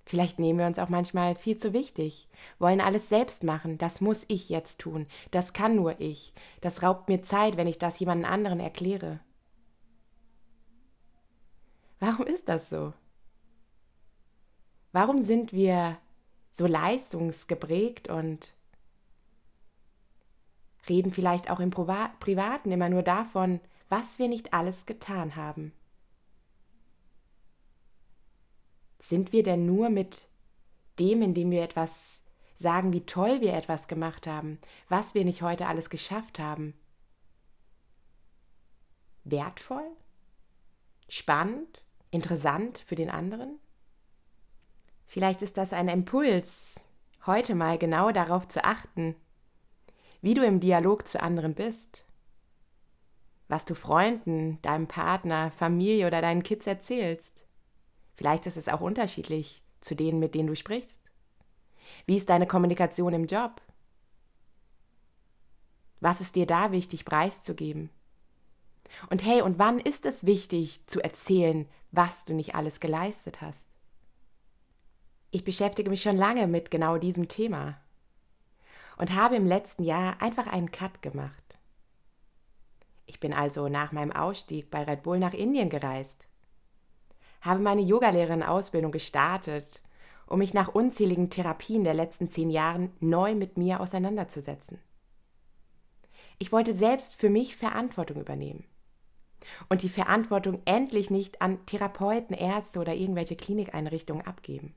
Vielleicht 0.10 0.40
nehmen 0.40 0.58
wir 0.58 0.66
uns 0.66 0.80
auch 0.80 0.90
manchmal 0.90 1.36
viel 1.36 1.58
zu 1.58 1.72
wichtig, 1.72 2.28
wollen 2.58 2.82
alles 2.82 3.10
selbst 3.10 3.44
machen, 3.44 3.78
das 3.78 4.02
muss 4.02 4.26
ich 4.28 4.50
jetzt 4.50 4.80
tun, 4.80 5.06
das 5.30 5.54
kann 5.54 5.76
nur 5.76 6.02
ich, 6.02 6.34
das 6.62 6.82
raubt 6.82 7.10
mir 7.10 7.22
Zeit, 7.22 7.58
wenn 7.58 7.68
ich 7.68 7.78
das 7.78 8.00
jemand 8.00 8.26
anderen 8.26 8.60
erkläre. 8.60 9.20
Warum 12.00 12.26
ist 12.26 12.50
das 12.50 12.70
so? 12.70 12.94
Warum 14.94 15.22
sind 15.22 15.54
wir 15.54 16.00
so 16.54 16.66
leistungsgeprägt 16.66 18.10
und 18.10 18.56
reden 20.90 21.12
vielleicht 21.12 21.52
auch 21.52 21.60
im 21.60 21.70
Privaten 21.70 22.72
immer 22.72 22.90
nur 22.90 23.04
davon, 23.04 23.60
was 23.90 24.18
wir 24.18 24.28
nicht 24.28 24.56
alles 24.56 24.88
getan 24.88 25.36
haben. 25.36 25.72
Sind 29.00 29.32
wir 29.32 29.44
denn 29.44 29.66
nur 29.66 29.90
mit 29.90 30.28
dem, 31.00 31.22
indem 31.22 31.52
wir 31.52 31.64
etwas 31.64 32.22
sagen, 32.58 32.92
wie 32.92 33.06
toll 33.06 33.40
wir 33.42 33.54
etwas 33.54 33.88
gemacht 33.88 34.28
haben, 34.28 34.60
was 34.90 35.14
wir 35.14 35.24
nicht 35.24 35.42
heute 35.42 35.68
alles 35.68 35.90
geschafft 35.90 36.40
haben, 36.40 36.74
wertvoll, 39.24 39.88
spannend, 41.08 41.84
interessant 42.12 42.80
für 42.80 42.96
den 42.96 43.10
anderen? 43.10 43.60
Vielleicht 45.08 45.42
ist 45.42 45.58
das 45.58 45.74
ein 45.74 45.88
Impuls, 45.88 46.76
heute 47.26 47.56
mal 47.56 47.78
genau 47.78 48.12
darauf 48.12 48.48
zu 48.48 48.64
achten, 48.64 49.16
wie 50.22 50.34
du 50.34 50.46
im 50.46 50.60
Dialog 50.60 51.08
zu 51.08 51.22
anderen 51.22 51.56
bist, 51.56 52.06
was 53.48 53.66
du 53.66 53.74
Freunden, 53.74 54.62
deinem 54.62 54.88
Partner, 54.88 55.50
Familie 55.52 56.06
oder 56.06 56.22
deinen 56.22 56.44
Kids 56.44 56.68
erzählst. 56.68 57.46
Vielleicht 58.20 58.48
ist 58.48 58.58
es 58.58 58.68
auch 58.68 58.82
unterschiedlich 58.82 59.64
zu 59.80 59.96
denen, 59.96 60.20
mit 60.20 60.36
denen 60.36 60.50
du 60.50 60.56
sprichst. 60.58 61.00
Wie 62.06 62.18
ist 62.18 62.28
deine 62.28 62.48
Kommunikation 62.48 63.14
im 63.14 63.28
Job? 63.28 63.62
Was 66.02 66.20
ist 66.20 66.36
dir 66.36 66.46
da 66.46 66.74
wichtig 66.74 67.06
preiszugeben? 67.06 67.90
Und 69.10 69.24
hey, 69.24 69.42
und 69.42 69.58
wann 69.58 69.80
ist 69.80 70.06
es 70.06 70.26
wichtig 70.26 70.82
zu 70.86 71.02
erzählen, 71.02 71.66
was 71.92 72.26
du 72.26 72.34
nicht 72.34 72.56
alles 72.56 72.82
geleistet 72.82 73.40
hast? 73.40 73.66
Ich 75.32 75.46
beschäftige 75.46 75.90
mich 75.90 76.02
schon 76.02 76.18
lange 76.18 76.46
mit 76.46 76.72
genau 76.72 76.98
diesem 76.98 77.30
Thema 77.30 77.80
und 78.98 79.16
habe 79.16 79.38
im 79.38 79.46
letzten 79.46 79.86
Jahr 79.86 80.22
einfach 80.22 80.48
einen 80.48 80.72
Cut 80.72 81.02
gemacht. 81.02 81.58
Ich 83.06 83.22
bin 83.22 83.32
also 83.32 83.70
nach 83.70 83.94
meinem 83.94 84.12
Ausstieg 84.12 84.70
bei 84.70 84.84
Red 84.84 85.04
Bull 85.04 85.20
nach 85.20 85.34
Indien 85.34 85.70
gereist, 85.70 86.29
habe 87.42 87.62
meine 87.62 87.82
Yogalehrerin-Ausbildung 87.82 88.92
gestartet, 88.92 89.82
um 90.28 90.40
mich 90.40 90.54
nach 90.54 90.70
unzähligen 90.70 91.30
Therapien 91.30 91.84
der 91.84 91.94
letzten 91.94 92.28
zehn 92.28 92.50
Jahren 92.50 92.92
neu 93.00 93.36
mit 93.36 93.58
mir 93.58 93.80
auseinanderzusetzen. 93.80 94.80
Ich 96.38 96.52
wollte 96.52 96.74
selbst 96.74 97.16
für 97.16 97.30
mich 97.30 97.56
Verantwortung 97.56 98.22
übernehmen 98.22 98.66
und 99.70 99.82
die 99.82 99.90
Verantwortung 99.90 100.62
endlich 100.66 101.10
nicht 101.10 101.42
an 101.42 101.66
Therapeuten, 101.66 102.36
Ärzte 102.36 102.80
oder 102.80 102.94
irgendwelche 102.94 103.36
Klinikeinrichtungen 103.36 104.26
abgeben. 104.26 104.74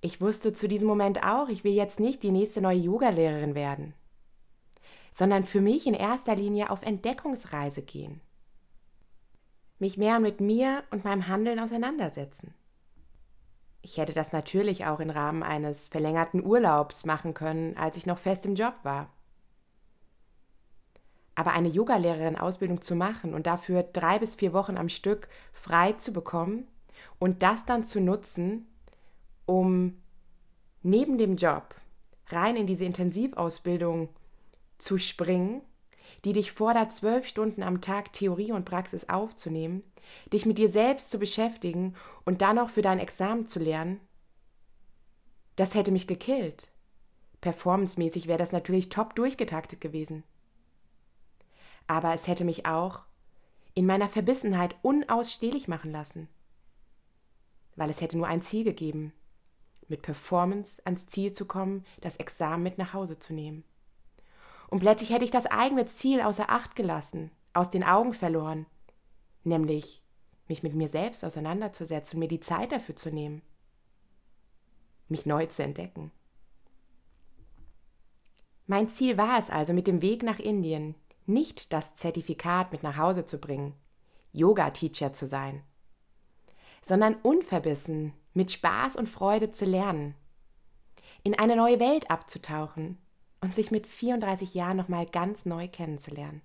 Ich 0.00 0.20
wusste 0.20 0.52
zu 0.52 0.66
diesem 0.66 0.88
Moment 0.88 1.22
auch, 1.24 1.48
ich 1.48 1.62
will 1.62 1.72
jetzt 1.72 2.00
nicht 2.00 2.22
die 2.22 2.32
nächste 2.32 2.60
neue 2.60 2.78
Yogalehrerin 2.78 3.54
werden, 3.54 3.94
sondern 5.12 5.44
für 5.44 5.60
mich 5.60 5.86
in 5.86 5.94
erster 5.94 6.34
Linie 6.34 6.70
auf 6.70 6.82
Entdeckungsreise 6.82 7.82
gehen. 7.82 8.20
Mich 9.82 9.96
mehr 9.96 10.20
mit 10.20 10.40
mir 10.40 10.84
und 10.92 11.02
meinem 11.02 11.26
Handeln 11.26 11.58
auseinandersetzen. 11.58 12.54
Ich 13.80 13.96
hätte 13.96 14.12
das 14.12 14.30
natürlich 14.30 14.86
auch 14.86 15.00
im 15.00 15.10
Rahmen 15.10 15.42
eines 15.42 15.88
verlängerten 15.88 16.46
Urlaubs 16.46 17.04
machen 17.04 17.34
können, 17.34 17.76
als 17.76 17.96
ich 17.96 18.06
noch 18.06 18.18
fest 18.18 18.46
im 18.46 18.54
Job 18.54 18.74
war. 18.84 19.08
Aber 21.34 21.52
eine 21.52 21.66
Yogalehrerin-Ausbildung 21.66 22.80
zu 22.80 22.94
machen 22.94 23.34
und 23.34 23.48
dafür 23.48 23.82
drei 23.82 24.20
bis 24.20 24.36
vier 24.36 24.52
Wochen 24.52 24.76
am 24.76 24.88
Stück 24.88 25.28
frei 25.52 25.94
zu 25.94 26.12
bekommen 26.12 26.68
und 27.18 27.42
das 27.42 27.66
dann 27.66 27.84
zu 27.84 28.00
nutzen, 28.00 28.68
um 29.46 30.00
neben 30.82 31.18
dem 31.18 31.34
Job 31.34 31.74
rein 32.28 32.54
in 32.54 32.68
diese 32.68 32.84
Intensivausbildung 32.84 34.10
zu 34.78 34.98
springen, 34.98 35.60
die 36.24 36.32
dich 36.32 36.52
fordert, 36.52 36.92
zwölf 36.92 37.26
Stunden 37.26 37.62
am 37.62 37.80
Tag 37.80 38.12
Theorie 38.12 38.52
und 38.52 38.64
Praxis 38.64 39.08
aufzunehmen, 39.08 39.82
dich 40.32 40.46
mit 40.46 40.58
dir 40.58 40.68
selbst 40.68 41.10
zu 41.10 41.18
beschäftigen 41.18 41.94
und 42.24 42.42
dann 42.42 42.58
auch 42.58 42.70
für 42.70 42.82
dein 42.82 42.98
Examen 42.98 43.46
zu 43.46 43.58
lernen, 43.58 44.00
das 45.56 45.74
hätte 45.74 45.92
mich 45.92 46.06
gekillt. 46.06 46.68
Performancemäßig 47.40 48.26
wäre 48.26 48.38
das 48.38 48.52
natürlich 48.52 48.88
top 48.88 49.14
durchgetaktet 49.14 49.80
gewesen. 49.80 50.22
Aber 51.86 52.14
es 52.14 52.26
hätte 52.26 52.44
mich 52.44 52.66
auch 52.66 53.00
in 53.74 53.86
meiner 53.86 54.08
Verbissenheit 54.08 54.76
unausstehlich 54.82 55.68
machen 55.68 55.90
lassen. 55.90 56.28
Weil 57.74 57.90
es 57.90 58.00
hätte 58.00 58.16
nur 58.16 58.28
ein 58.28 58.42
Ziel 58.42 58.64
gegeben, 58.64 59.12
mit 59.88 60.02
Performance 60.02 60.80
ans 60.84 61.06
Ziel 61.06 61.32
zu 61.32 61.46
kommen, 61.46 61.84
das 62.00 62.16
Examen 62.16 62.62
mit 62.62 62.78
nach 62.78 62.92
Hause 62.92 63.18
zu 63.18 63.32
nehmen. 63.32 63.64
Und 64.72 64.78
plötzlich 64.78 65.10
hätte 65.10 65.26
ich 65.26 65.30
das 65.30 65.44
eigene 65.44 65.84
Ziel 65.84 66.22
außer 66.22 66.48
Acht 66.48 66.76
gelassen, 66.76 67.30
aus 67.52 67.68
den 67.68 67.84
Augen 67.84 68.14
verloren, 68.14 68.64
nämlich 69.44 70.02
mich 70.48 70.62
mit 70.62 70.74
mir 70.74 70.88
selbst 70.88 71.26
auseinanderzusetzen, 71.26 72.18
mir 72.18 72.26
die 72.26 72.40
Zeit 72.40 72.72
dafür 72.72 72.96
zu 72.96 73.10
nehmen, 73.10 73.42
mich 75.08 75.26
neu 75.26 75.44
zu 75.44 75.62
entdecken. 75.62 76.10
Mein 78.66 78.88
Ziel 78.88 79.18
war 79.18 79.38
es 79.38 79.50
also, 79.50 79.74
mit 79.74 79.86
dem 79.86 80.00
Weg 80.00 80.22
nach 80.22 80.38
Indien 80.38 80.94
nicht 81.26 81.74
das 81.74 81.94
Zertifikat 81.94 82.72
mit 82.72 82.82
nach 82.82 82.96
Hause 82.96 83.26
zu 83.26 83.38
bringen, 83.38 83.74
Yoga-Teacher 84.32 85.12
zu 85.12 85.26
sein, 85.26 85.62
sondern 86.80 87.16
unverbissen 87.16 88.14
mit 88.32 88.50
Spaß 88.50 88.96
und 88.96 89.10
Freude 89.10 89.50
zu 89.50 89.66
lernen, 89.66 90.14
in 91.24 91.38
eine 91.38 91.56
neue 91.56 91.78
Welt 91.78 92.10
abzutauchen 92.10 92.96
und 93.42 93.54
sich 93.54 93.70
mit 93.70 93.86
34 93.86 94.54
Jahren 94.54 94.78
nochmal 94.78 95.04
ganz 95.04 95.44
neu 95.44 95.68
kennenzulernen. 95.68 96.40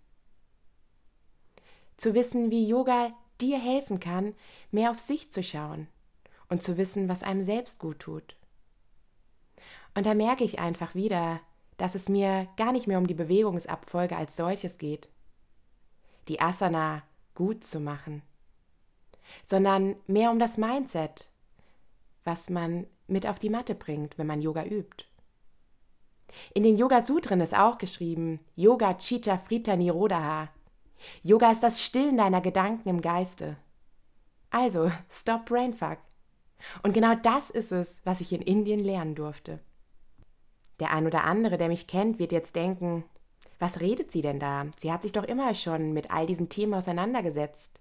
Zu 1.95 2.13
wissen, 2.13 2.51
wie 2.51 2.67
Yoga 2.67 3.15
dir 3.39 3.59
helfen 3.59 3.99
kann, 3.99 4.33
mehr 4.71 4.91
auf 4.91 4.99
sich 4.99 5.31
zu 5.31 5.43
schauen 5.43 5.87
und 6.49 6.63
zu 6.63 6.75
wissen, 6.75 7.07
was 7.07 7.23
einem 7.23 7.43
selbst 7.43 7.79
gut 7.79 7.99
tut. 7.99 8.35
Und 9.95 10.05
da 10.05 10.15
merke 10.15 10.43
ich 10.43 10.59
einfach 10.59 10.95
wieder, 10.95 11.39
dass 11.77 11.93
es 11.93 12.09
mir 12.09 12.47
gar 12.57 12.71
nicht 12.71 12.87
mehr 12.87 12.97
um 12.97 13.07
die 13.07 13.13
Bewegungsabfolge 13.13 14.17
als 14.17 14.35
solches 14.35 14.79
geht, 14.79 15.07
die 16.27 16.41
Asana 16.41 17.03
gut 17.35 17.63
zu 17.63 17.79
machen, 17.79 18.23
sondern 19.45 19.95
mehr 20.07 20.31
um 20.31 20.39
das 20.39 20.57
Mindset, 20.57 21.27
was 22.23 22.49
man 22.49 22.87
mit 23.05 23.27
auf 23.27 23.37
die 23.37 23.51
Matte 23.51 23.75
bringt, 23.75 24.17
wenn 24.17 24.27
man 24.27 24.41
Yoga 24.41 24.65
übt. 24.65 25.06
In 26.53 26.63
den 26.63 26.77
Yoga 26.77 27.03
Sutren 27.03 27.41
ist 27.41 27.57
auch 27.57 27.77
geschrieben: 27.77 28.39
Yoga 28.55 28.95
Chitta 28.95 29.37
Frita 29.37 29.75
Nirodha. 29.75 30.49
Yoga 31.23 31.51
ist 31.51 31.63
das 31.63 31.81
Stillen 31.81 32.17
deiner 32.17 32.41
Gedanken 32.41 32.89
im 32.89 33.01
Geiste. 33.01 33.57
Also, 34.49 34.91
stop 35.11 35.45
Brainfuck. 35.45 35.99
Und 36.83 36.93
genau 36.93 37.15
das 37.15 37.49
ist 37.49 37.71
es, 37.71 37.95
was 38.03 38.21
ich 38.21 38.33
in 38.33 38.41
Indien 38.41 38.79
lernen 38.79 39.15
durfte. 39.15 39.59
Der 40.79 40.91
ein 40.91 41.05
oder 41.07 41.23
andere, 41.23 41.57
der 41.57 41.69
mich 41.69 41.87
kennt, 41.87 42.19
wird 42.19 42.31
jetzt 42.31 42.55
denken, 42.55 43.03
was 43.59 43.79
redet 43.79 44.11
sie 44.11 44.21
denn 44.21 44.39
da? 44.39 44.67
Sie 44.77 44.91
hat 44.91 45.01
sich 45.01 45.11
doch 45.11 45.23
immer 45.23 45.55
schon 45.55 45.93
mit 45.93 46.11
all 46.11 46.25
diesen 46.27 46.49
Themen 46.49 46.75
auseinandergesetzt. 46.75 47.79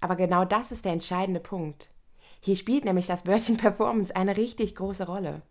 Aber 0.00 0.16
genau 0.16 0.44
das 0.44 0.70
ist 0.70 0.84
der 0.84 0.92
entscheidende 0.92 1.40
Punkt. 1.40 1.88
Hier 2.40 2.56
spielt 2.56 2.84
nämlich 2.84 3.06
das 3.06 3.26
Wörtchen 3.26 3.56
Performance 3.56 4.14
eine 4.14 4.36
richtig 4.36 4.76
große 4.76 5.06
Rolle. 5.06 5.42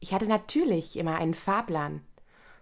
Ich 0.00 0.14
hatte 0.14 0.26
natürlich 0.26 0.96
immer 0.96 1.16
einen 1.16 1.34
Fahrplan 1.34 2.00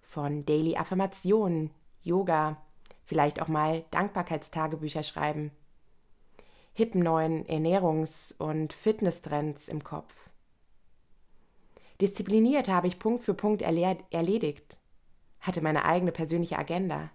von 0.03 0.45
Daily 0.45 0.77
Affirmationen, 0.77 1.71
Yoga, 2.03 2.61
vielleicht 3.05 3.41
auch 3.41 3.49
mal 3.49 3.85
Dankbarkeitstagebücher 3.93 5.05
schreiben, 5.05 5.53
hippen 6.73 7.03
neuen 7.03 7.47
Ernährungs- 7.47 8.35
und 8.39 8.73
Fitnesstrends 8.73 9.69
im 9.69 9.85
Kopf. 9.85 10.13
Diszipliniert 12.01 12.69
habe 12.69 12.89
ich 12.89 12.99
Punkt 12.99 13.25
für 13.25 13.35
Punkt 13.35 13.63
erledigt, 13.63 14.79
hatte 15.41 15.61
meine 15.61 15.85
eigene 15.85 16.13
persönliche 16.13 16.59
Agenda. 16.59 17.11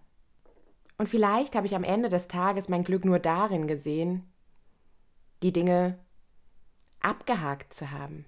Und 0.98 1.10
vielleicht 1.10 1.56
habe 1.56 1.68
ich 1.68 1.76
am 1.76 1.84
Ende 1.84 2.08
des 2.08 2.28
Tages 2.28 2.70
mein 2.70 2.84
Glück 2.84 3.04
nur 3.04 3.20
darin 3.20 3.68
gesehen, 3.68 4.32
die 5.42 5.52
Dinge 5.52 6.00
abgehakt 7.02 7.74
zu 7.74 7.92
haben. 7.92 8.26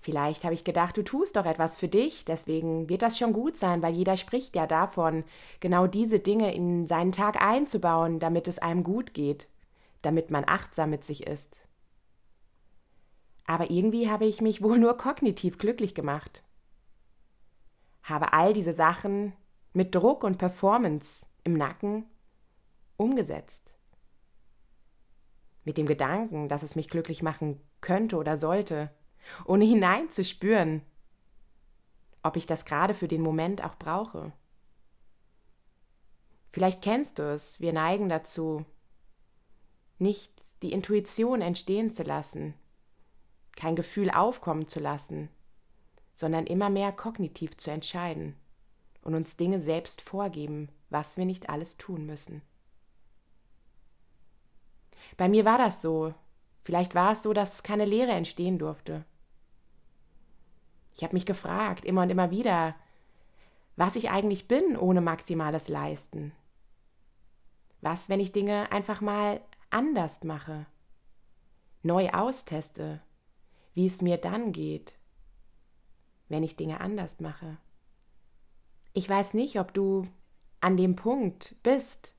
Vielleicht 0.00 0.44
habe 0.44 0.54
ich 0.54 0.64
gedacht, 0.64 0.96
du 0.96 1.02
tust 1.02 1.36
doch 1.36 1.44
etwas 1.44 1.76
für 1.76 1.88
dich, 1.88 2.24
deswegen 2.24 2.88
wird 2.88 3.02
das 3.02 3.18
schon 3.18 3.32
gut 3.32 3.56
sein, 3.56 3.82
weil 3.82 3.94
jeder 3.94 4.16
spricht 4.16 4.54
ja 4.54 4.66
davon, 4.66 5.24
genau 5.60 5.86
diese 5.86 6.20
Dinge 6.20 6.54
in 6.54 6.86
seinen 6.86 7.12
Tag 7.12 7.42
einzubauen, 7.42 8.20
damit 8.20 8.46
es 8.46 8.58
einem 8.58 8.84
gut 8.84 9.12
geht, 9.12 9.48
damit 10.02 10.30
man 10.30 10.44
achtsam 10.46 10.90
mit 10.90 11.04
sich 11.04 11.26
ist. 11.26 11.56
Aber 13.44 13.70
irgendwie 13.70 14.08
habe 14.08 14.26
ich 14.26 14.40
mich 14.40 14.62
wohl 14.62 14.78
nur 14.78 14.96
kognitiv 14.96 15.58
glücklich 15.58 15.94
gemacht. 15.94 16.42
Habe 18.02 18.32
all 18.32 18.52
diese 18.52 18.74
Sachen 18.74 19.32
mit 19.72 19.94
Druck 19.94 20.22
und 20.22 20.38
Performance 20.38 21.26
im 21.44 21.54
Nacken 21.54 22.04
umgesetzt. 22.96 23.72
Mit 25.64 25.76
dem 25.76 25.86
Gedanken, 25.86 26.48
dass 26.48 26.62
es 26.62 26.76
mich 26.76 26.88
glücklich 26.88 27.22
machen 27.22 27.60
könnte 27.80 28.16
oder 28.16 28.36
sollte 28.36 28.90
ohne 29.44 29.64
hineinzuspüren, 29.64 30.82
ob 32.22 32.36
ich 32.36 32.46
das 32.46 32.64
gerade 32.64 32.94
für 32.94 33.08
den 33.08 33.22
Moment 33.22 33.64
auch 33.64 33.76
brauche. 33.76 34.32
Vielleicht 36.52 36.82
kennst 36.82 37.18
du 37.18 37.22
es, 37.22 37.60
wir 37.60 37.72
neigen 37.72 38.08
dazu, 38.08 38.64
nicht 39.98 40.32
die 40.62 40.72
Intuition 40.72 41.40
entstehen 41.40 41.90
zu 41.90 42.02
lassen, 42.02 42.54
kein 43.54 43.76
Gefühl 43.76 44.10
aufkommen 44.10 44.66
zu 44.68 44.80
lassen, 44.80 45.28
sondern 46.16 46.46
immer 46.46 46.70
mehr 46.70 46.92
kognitiv 46.92 47.56
zu 47.56 47.70
entscheiden 47.70 48.34
und 49.02 49.14
uns 49.14 49.36
Dinge 49.36 49.60
selbst 49.60 50.00
vorgeben, 50.00 50.68
was 50.90 51.16
wir 51.16 51.24
nicht 51.24 51.48
alles 51.48 51.76
tun 51.76 52.06
müssen. 52.06 52.42
Bei 55.16 55.28
mir 55.28 55.44
war 55.44 55.58
das 55.58 55.82
so. 55.82 56.14
Vielleicht 56.64 56.94
war 56.94 57.12
es 57.12 57.22
so, 57.22 57.32
dass 57.32 57.62
keine 57.62 57.84
Lehre 57.84 58.12
entstehen 58.12 58.58
durfte. 58.58 59.04
Ich 60.98 61.04
habe 61.04 61.14
mich 61.14 61.26
gefragt, 61.26 61.84
immer 61.84 62.02
und 62.02 62.10
immer 62.10 62.32
wieder, 62.32 62.74
was 63.76 63.94
ich 63.94 64.10
eigentlich 64.10 64.48
bin 64.48 64.76
ohne 64.76 65.00
maximales 65.00 65.68
Leisten. 65.68 66.32
Was, 67.80 68.08
wenn 68.08 68.18
ich 68.18 68.32
Dinge 68.32 68.72
einfach 68.72 69.00
mal 69.00 69.40
anders 69.70 70.24
mache, 70.24 70.66
neu 71.84 72.10
austeste, 72.10 73.00
wie 73.74 73.86
es 73.86 74.02
mir 74.02 74.16
dann 74.16 74.50
geht, 74.50 74.92
wenn 76.28 76.42
ich 76.42 76.56
Dinge 76.56 76.80
anders 76.80 77.20
mache. 77.20 77.58
Ich 78.92 79.08
weiß 79.08 79.34
nicht, 79.34 79.60
ob 79.60 79.72
du 79.72 80.08
an 80.60 80.76
dem 80.76 80.96
Punkt 80.96 81.54
bist 81.62 82.12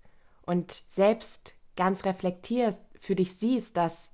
und 0.44 0.84
selbst 0.88 1.54
ganz 1.76 2.06
reflektierst, 2.06 2.82
für 2.98 3.16
dich 3.16 3.36
siehst, 3.36 3.76
dass 3.76 4.10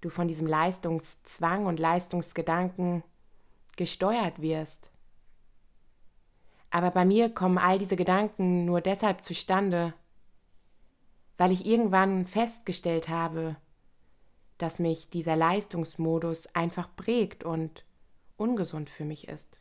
du 0.00 0.10
von 0.10 0.28
diesem 0.28 0.46
Leistungszwang 0.46 1.66
und 1.66 1.80
Leistungsgedanken 1.80 3.02
gesteuert 3.80 4.42
wirst. 4.42 4.90
Aber 6.68 6.90
bei 6.90 7.06
mir 7.06 7.30
kommen 7.30 7.56
all 7.56 7.78
diese 7.78 7.96
Gedanken 7.96 8.66
nur 8.66 8.82
deshalb 8.82 9.24
zustande, 9.24 9.94
weil 11.38 11.50
ich 11.50 11.64
irgendwann 11.64 12.26
festgestellt 12.26 13.08
habe, 13.08 13.56
dass 14.58 14.80
mich 14.80 15.08
dieser 15.08 15.34
Leistungsmodus 15.34 16.46
einfach 16.54 16.94
prägt 16.94 17.42
und 17.42 17.86
ungesund 18.36 18.90
für 18.90 19.06
mich 19.06 19.28
ist. 19.28 19.60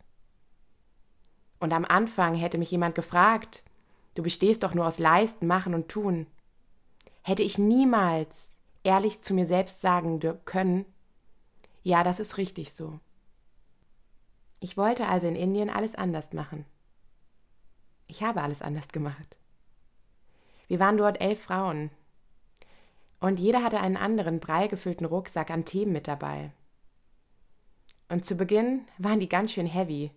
Und 1.62 1.72
am 1.72 1.86
Anfang 1.86 2.36
hätte 2.36 2.58
mich 2.58 2.72
jemand 2.72 2.96
gefragt, 2.96 3.64
du 4.16 4.22
bestehst 4.22 4.64
doch 4.64 4.74
nur 4.74 4.86
aus 4.86 5.00
Leisten, 5.00 5.48
Machen 5.48 5.74
und 5.74 5.88
Tun, 5.88 6.28
hätte 7.22 7.44
ich 7.44 7.58
niemals 7.58 8.52
ehrlich 8.84 9.22
zu 9.22 9.34
mir 9.34 9.46
selbst 9.46 9.80
sagen 9.80 10.20
können, 10.44 10.84
ja, 11.84 12.04
das 12.04 12.20
ist 12.20 12.36
richtig 12.36 12.74
so. 12.74 13.00
Ich 14.60 14.78
wollte 14.78 15.08
also 15.08 15.28
in 15.28 15.36
Indien 15.36 15.70
alles 15.70 15.96
anders 15.96 16.34
machen. 16.34 16.66
Ich 18.08 18.24
habe 18.24 18.42
alles 18.42 18.62
anders 18.62 18.88
gemacht. 18.90 19.38
Wir 20.68 20.80
waren 20.80 20.98
dort 20.98 21.22
elf 21.22 21.42
Frauen. 21.42 21.92
Und 23.20 23.40
jeder 23.40 23.64
hatte 23.64 23.80
einen 23.80 23.98
anderen 23.98 24.40
prall 24.40 24.68
gefüllten 24.68 25.06
Rucksack 25.06 25.52
an 25.52 25.66
Themen 25.66 25.92
mit 25.92 26.08
dabei. 26.08 26.52
Und 28.08 28.26
zu 28.26 28.36
Beginn 28.36 28.86
waren 28.98 29.20
die 29.20 29.30
ganz 29.30 29.52
schön 29.52 29.68
heavy. 29.68 30.12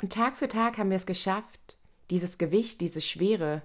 Und 0.00 0.12
Tag 0.12 0.36
für 0.36 0.48
Tag 0.48 0.78
haben 0.78 0.90
wir 0.90 0.96
es 0.96 1.06
geschafft, 1.06 1.76
dieses 2.10 2.38
Gewicht, 2.38 2.80
diese 2.80 3.00
Schwere 3.00 3.62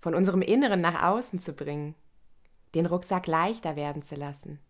von 0.00 0.14
unserem 0.14 0.42
Inneren 0.42 0.80
nach 0.80 1.02
außen 1.02 1.40
zu 1.40 1.52
bringen, 1.54 1.94
den 2.74 2.86
Rucksack 2.86 3.26
leichter 3.26 3.76
werden 3.76 4.02
zu 4.02 4.14
lassen. 4.14 4.60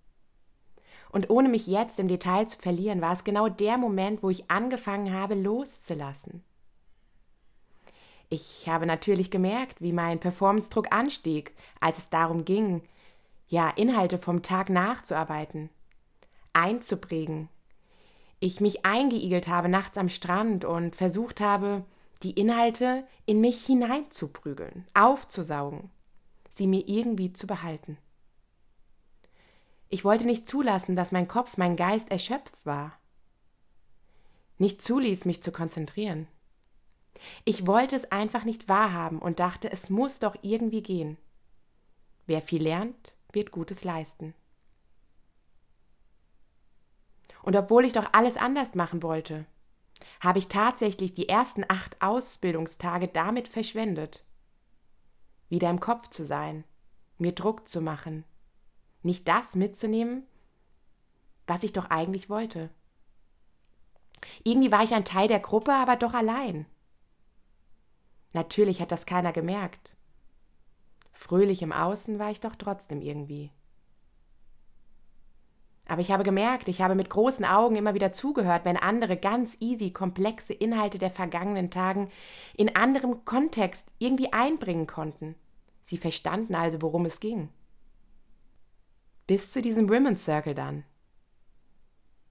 Und 1.11 1.31
ohne 1.31 1.49
mich 1.49 1.67
jetzt 1.67 1.99
im 1.99 2.09
Detail 2.09 2.47
zu 2.47 2.59
verlieren, 2.59 3.01
war 3.01 3.15
es 3.15 3.25
genau 3.25 3.49
der 3.49 3.79
Moment, 3.79 4.23
wo 4.23 4.31
ich 4.31 4.51
angefangen 4.51 5.13
habe, 5.13 5.35
loszulassen. 5.35 6.43
Ich 8.31 8.69
habe 8.69 8.85
natürlich 8.85 9.31
gemerkt, 9.31 9.81
wie 9.81 9.93
mein 9.93 10.21
Performance-Druck 10.21 10.93
anstieg, 10.93 11.55
als 11.81 11.99
es 11.99 12.11
darum 12.11 12.45
ging, 12.45 12.83
ja, 13.49 13.71
Inhalte 13.71 14.19
vom 14.19 14.43
Tag 14.43 14.69
nachzuarbeiten, 14.69 15.71
einzuprägen. 16.53 17.49
Ich 18.41 18.61
mich 18.61 18.85
eingeigelt 18.85 19.49
habe 19.49 19.71
nachts 19.71 19.97
am 19.97 20.11
Strand 20.11 20.67
und 20.67 20.95
versucht 20.95 21.41
habe, 21.41 21.85
die 22.23 22.33
Inhalte 22.33 23.05
in 23.25 23.41
mich 23.41 23.65
hineinzuprügeln, 23.65 24.87
aufzusaugen, 24.93 25.91
sie 26.55 26.67
mir 26.67 26.87
irgendwie 26.87 27.33
zu 27.33 27.47
behalten. 27.47 27.97
Ich 29.89 30.05
wollte 30.05 30.27
nicht 30.27 30.47
zulassen, 30.47 30.97
dass 30.97 31.13
mein 31.13 31.29
Kopf, 31.29 31.57
mein 31.57 31.77
Geist 31.77 32.11
erschöpft 32.11 32.65
war. 32.65 32.99
Nicht 34.59 34.83
zuließ, 34.83 35.25
mich 35.25 35.43
zu 35.43 35.53
konzentrieren. 35.53 36.29
Ich 37.45 37.67
wollte 37.67 37.97
es 37.97 38.11
einfach 38.13 38.45
nicht 38.45 38.69
wahrhaben 38.69 39.19
und 39.19 39.41
dachte, 39.41 39.71
es 39.71 39.91
muss 39.91 40.19
doch 40.19 40.37
irgendwie 40.43 40.83
gehen. 40.83 41.17
Wer 42.27 42.43
viel 42.43 42.63
lernt, 42.63 43.15
wird 43.33 43.51
Gutes 43.51 43.85
leisten. 43.85 44.35
Und 47.43 47.57
obwohl 47.57 47.85
ich 47.85 47.93
doch 47.93 48.13
alles 48.13 48.37
anders 48.37 48.75
machen 48.75 49.03
wollte, 49.03 49.47
habe 50.21 50.39
ich 50.39 50.49
tatsächlich 50.49 51.15
die 51.15 51.29
ersten 51.29 51.65
acht 51.69 52.01
Ausbildungstage 52.03 53.09
damit 53.09 53.49
verschwendet, 53.49 54.23
wieder 55.49 55.71
im 55.71 55.81
Kopf 55.81 56.09
zu 56.09 56.27
sein, 56.27 56.65
mir 57.17 57.33
Druck 57.33 57.67
zu 57.67 57.81
machen, 57.81 58.25
nicht 59.09 59.27
das 59.27 59.57
mitzunehmen, 59.57 60.23
was 61.47 61.63
ich 61.63 61.73
doch 61.73 61.87
eigentlich 61.87 62.31
wollte. 62.31 62.71
Irgendwie 64.45 64.71
war 64.71 64.85
ich 64.85 64.95
ein 64.95 65.05
Teil 65.05 65.29
der 65.29 65.41
Gruppe, 65.41 65.73
aber 65.73 65.97
doch 65.97 66.15
allein. 66.15 66.67
Natürlich 68.33 68.81
hat 68.81 68.93
das 68.93 69.07
keiner 69.07 69.33
gemerkt. 69.33 69.91
Fröhlich 71.13 71.63
im 71.63 71.73
Außen 71.73 72.19
war 72.19 72.31
ich 72.31 72.41
doch 72.41 72.55
trotzdem 72.55 73.01
irgendwie. 73.01 73.51
Aber 75.87 76.03
ich 76.03 76.13
habe 76.13 76.23
gemerkt, 76.23 76.69
ich 76.69 76.83
habe 76.83 76.95
mit 76.95 77.09
großen 77.09 77.47
Augen 77.47 77.77
immer 77.77 77.95
wieder 77.95 78.13
zugehört, 78.13 78.67
wenn 78.67 78.77
andere 78.77 79.17
ganz 79.17 79.57
easy 79.61 79.91
komplexe 79.91 80.53
Inhalte 80.53 80.99
der 80.99 81.11
vergangenen 81.11 81.71
Tagen 81.71 82.11
in 82.55 82.77
anderem 82.77 83.25
Kontext 83.25 83.89
irgendwie 83.99 84.33
einbringen 84.35 84.87
konnten. 84.87 85.35
Sie 85.83 85.97
verstanden 85.97 86.55
also, 86.55 86.83
worum 86.83 87.07
es 87.07 87.21
ging. 87.21 87.49
Bis 89.29 89.53
zu 89.53 89.61
diesem 89.61 89.91
Women's 89.91 90.25
Circle 90.25 90.55
dann. 90.55 90.85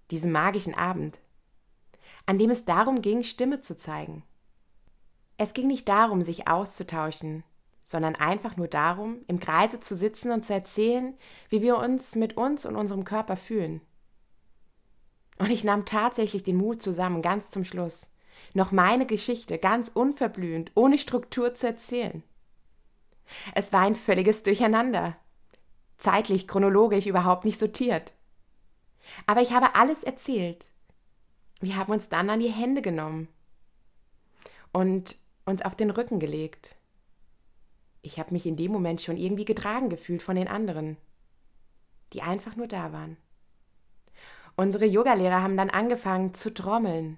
Diesem 0.09 0.31
magischen 0.31 0.73
Abend, 0.73 1.19
an 2.25 2.39
dem 2.39 2.49
es 2.49 2.65
darum 2.65 3.03
ging, 3.03 3.21
Stimme 3.21 3.59
zu 3.59 3.77
zeigen. 3.77 4.23
Es 5.37 5.53
ging 5.53 5.67
nicht 5.67 5.87
darum, 5.87 6.23
sich 6.23 6.47
auszutauschen, 6.47 7.43
sondern 7.85 8.15
einfach 8.15 8.57
nur 8.57 8.67
darum, 8.67 9.19
im 9.27 9.39
Kreise 9.39 9.79
zu 9.79 9.95
sitzen 9.95 10.31
und 10.31 10.43
zu 10.43 10.53
erzählen, 10.53 11.15
wie 11.49 11.61
wir 11.61 11.77
uns 11.77 12.15
mit 12.15 12.35
uns 12.35 12.65
und 12.65 12.75
unserem 12.75 13.03
Körper 13.03 13.37
fühlen. 13.37 13.79
Und 15.37 15.51
ich 15.51 15.63
nahm 15.63 15.85
tatsächlich 15.85 16.41
den 16.41 16.57
Mut 16.57 16.81
zusammen, 16.81 17.21
ganz 17.21 17.51
zum 17.51 17.63
Schluss, 17.63 18.07
noch 18.55 18.71
meine 18.71 19.05
Geschichte 19.05 19.59
ganz 19.59 19.89
unverblümt, 19.89 20.71
ohne 20.73 20.97
Struktur 20.97 21.53
zu 21.53 21.67
erzählen. 21.67 22.23
Es 23.53 23.71
war 23.71 23.81
ein 23.81 23.95
völliges 23.95 24.41
Durcheinander 24.41 25.15
zeitlich, 25.97 26.47
chronologisch 26.47 27.05
überhaupt 27.05 27.45
nicht 27.45 27.59
sortiert. 27.59 28.13
Aber 29.25 29.41
ich 29.41 29.51
habe 29.51 29.75
alles 29.75 30.03
erzählt. 30.03 30.67
Wir 31.59 31.75
haben 31.75 31.91
uns 31.91 32.09
dann 32.09 32.29
an 32.29 32.39
die 32.39 32.51
Hände 32.51 32.81
genommen 32.81 33.27
und 34.71 35.17
uns 35.45 35.61
auf 35.63 35.75
den 35.75 35.89
Rücken 35.89 36.19
gelegt. 36.19 36.75
Ich 38.01 38.19
habe 38.19 38.33
mich 38.33 38.45
in 38.45 38.57
dem 38.57 38.71
Moment 38.71 39.01
schon 39.01 39.17
irgendwie 39.17 39.45
getragen 39.45 39.89
gefühlt 39.89 40.21
von 40.21 40.35
den 40.35 40.47
anderen, 40.47 40.97
die 42.13 42.21
einfach 42.21 42.55
nur 42.55 42.67
da 42.67 42.93
waren. 42.93 43.17
Unsere 44.55 44.85
Yogalehrer 44.85 45.41
haben 45.41 45.57
dann 45.57 45.69
angefangen 45.69 46.33
zu 46.33 46.53
trommeln. 46.53 47.17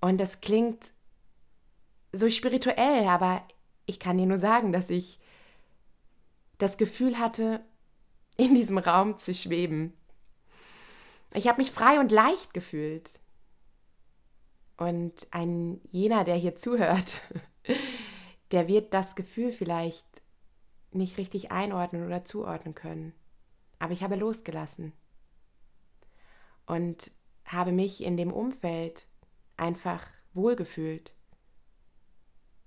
Und 0.00 0.18
das 0.18 0.40
klingt 0.40 0.92
so 2.12 2.28
spirituell, 2.28 3.06
aber 3.06 3.42
ich 3.86 3.98
kann 3.98 4.18
dir 4.18 4.26
nur 4.26 4.38
sagen, 4.38 4.72
dass 4.72 4.90
ich 4.90 5.18
das 6.62 6.76
Gefühl 6.76 7.18
hatte, 7.18 7.60
in 8.36 8.54
diesem 8.54 8.78
Raum 8.78 9.18
zu 9.18 9.34
schweben. 9.34 9.94
Ich 11.34 11.48
habe 11.48 11.60
mich 11.60 11.72
frei 11.72 11.98
und 11.98 12.12
leicht 12.12 12.54
gefühlt. 12.54 13.10
Und 14.76 15.26
ein 15.32 15.80
jener, 15.90 16.22
der 16.22 16.36
hier 16.36 16.54
zuhört, 16.54 17.20
der 18.52 18.68
wird 18.68 18.94
das 18.94 19.16
Gefühl 19.16 19.50
vielleicht 19.50 20.06
nicht 20.92 21.18
richtig 21.18 21.50
einordnen 21.50 22.06
oder 22.06 22.24
zuordnen 22.24 22.76
können. 22.76 23.12
Aber 23.80 23.92
ich 23.92 24.04
habe 24.04 24.14
losgelassen 24.14 24.92
und 26.66 27.10
habe 27.44 27.72
mich 27.72 28.04
in 28.04 28.16
dem 28.16 28.32
Umfeld 28.32 29.06
einfach 29.56 30.06
wohlgefühlt. 30.32 31.12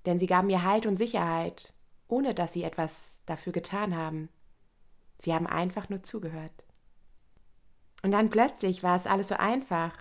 Denn 0.05 0.19
sie 0.19 0.27
gaben 0.27 0.47
mir 0.47 0.63
Halt 0.63 0.85
und 0.85 0.97
Sicherheit, 0.97 1.73
ohne 2.09 2.35
dass 2.35 2.51
sie 2.51 2.63
etwas 2.63 3.14
dafür 3.25 3.53
getan 3.53 3.95
haben. 3.95 4.29
Sie 5.19 5.33
haben 5.33 5.47
einfach 5.47 5.89
nur 5.89 6.03
zugehört. 6.03 6.63
Und 8.03 8.11
dann 8.11 8.29
plötzlich 8.29 8.83
war 8.83 8.95
es 8.95 9.07
alles 9.07 9.29
so 9.29 9.35
einfach. 9.35 9.93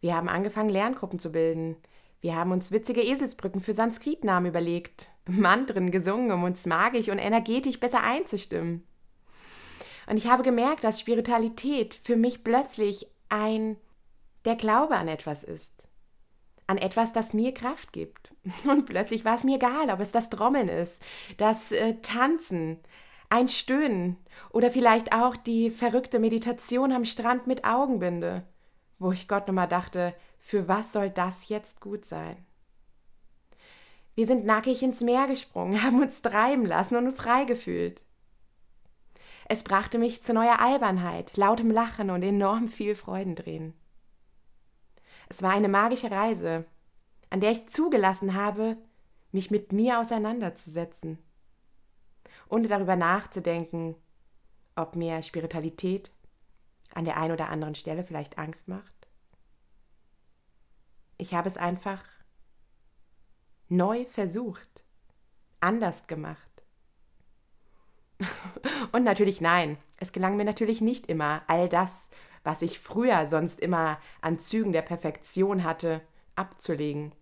Wir 0.00 0.16
haben 0.16 0.28
angefangen, 0.28 0.68
Lerngruppen 0.68 1.18
zu 1.18 1.32
bilden. 1.32 1.76
Wir 2.20 2.34
haben 2.34 2.52
uns 2.52 2.72
witzige 2.72 3.02
Eselsbrücken 3.02 3.60
für 3.60 3.74
Sanskritnamen 3.74 4.48
überlegt, 4.48 5.08
Mantren 5.26 5.90
gesungen, 5.90 6.32
um 6.32 6.42
uns 6.44 6.66
magisch 6.66 7.08
und 7.08 7.18
energetisch 7.18 7.78
besser 7.78 8.02
einzustimmen. 8.02 8.82
Und 10.06 10.16
ich 10.16 10.26
habe 10.26 10.42
gemerkt, 10.42 10.84
dass 10.84 11.00
Spiritualität 11.00 11.94
für 11.94 12.16
mich 12.16 12.44
plötzlich 12.44 13.06
ein 13.28 13.76
der 14.44 14.56
Glaube 14.56 14.96
an 14.96 15.08
etwas 15.08 15.42
ist. 15.42 15.72
An 16.66 16.78
etwas, 16.78 17.12
das 17.12 17.32
mir 17.32 17.52
Kraft 17.52 17.92
gibt. 17.92 18.23
Und 18.64 18.86
plötzlich 18.86 19.24
war 19.24 19.36
es 19.36 19.44
mir 19.44 19.56
egal, 19.56 19.90
ob 19.90 20.00
es 20.00 20.12
das 20.12 20.30
Trommeln 20.30 20.68
ist, 20.68 21.00
das 21.36 21.72
äh, 21.72 21.94
Tanzen, 22.02 22.78
ein 23.30 23.48
Stöhnen 23.48 24.16
oder 24.50 24.70
vielleicht 24.70 25.14
auch 25.14 25.36
die 25.36 25.70
verrückte 25.70 26.18
Meditation 26.18 26.92
am 26.92 27.04
Strand 27.04 27.46
mit 27.46 27.64
Augenbinde, 27.64 28.44
wo 28.98 29.12
ich 29.12 29.28
Gott 29.28 29.48
nochmal 29.48 29.68
dachte, 29.68 30.14
für 30.38 30.68
was 30.68 30.92
soll 30.92 31.10
das 31.10 31.48
jetzt 31.48 31.80
gut 31.80 32.04
sein? 32.04 32.36
Wir 34.14 34.26
sind 34.26 34.44
nackig 34.44 34.82
ins 34.82 35.00
Meer 35.00 35.26
gesprungen, 35.26 35.82
haben 35.82 36.00
uns 36.00 36.22
treiben 36.22 36.66
lassen 36.66 36.96
und 36.96 37.16
frei 37.16 37.44
gefühlt. 37.44 38.02
Es 39.46 39.62
brachte 39.62 39.98
mich 39.98 40.22
zu 40.22 40.32
neuer 40.32 40.60
Albernheit, 40.60 41.36
lautem 41.36 41.70
Lachen 41.70 42.10
und 42.10 42.22
enorm 42.22 42.68
viel 42.68 42.94
Freudendrehen. 42.94 43.74
Es 45.28 45.42
war 45.42 45.50
eine 45.52 45.68
magische 45.68 46.10
Reise, 46.10 46.64
an 47.34 47.40
der 47.40 47.50
ich 47.50 47.68
zugelassen 47.68 48.34
habe, 48.34 48.76
mich 49.32 49.50
mit 49.50 49.72
mir 49.72 49.98
auseinanderzusetzen, 49.98 51.18
ohne 52.48 52.68
darüber 52.68 52.94
nachzudenken, 52.94 53.96
ob 54.76 54.94
mir 54.94 55.20
Spiritualität 55.20 56.14
an 56.94 57.04
der 57.04 57.16
einen 57.16 57.32
oder 57.32 57.48
anderen 57.48 57.74
Stelle 57.74 58.04
vielleicht 58.04 58.38
Angst 58.38 58.68
macht. 58.68 59.08
Ich 61.18 61.34
habe 61.34 61.48
es 61.48 61.56
einfach 61.56 62.04
neu 63.68 64.04
versucht, 64.04 64.84
anders 65.58 66.06
gemacht. 66.06 66.62
Und 68.92 69.02
natürlich 69.02 69.40
nein, 69.40 69.76
es 69.98 70.12
gelang 70.12 70.36
mir 70.36 70.44
natürlich 70.44 70.80
nicht 70.80 71.06
immer, 71.08 71.42
all 71.48 71.68
das, 71.68 72.10
was 72.44 72.62
ich 72.62 72.78
früher 72.78 73.26
sonst 73.26 73.58
immer 73.58 73.98
an 74.20 74.38
Zügen 74.38 74.70
der 74.70 74.82
Perfektion 74.82 75.64
hatte, 75.64 76.00
abzulegen. 76.36 77.12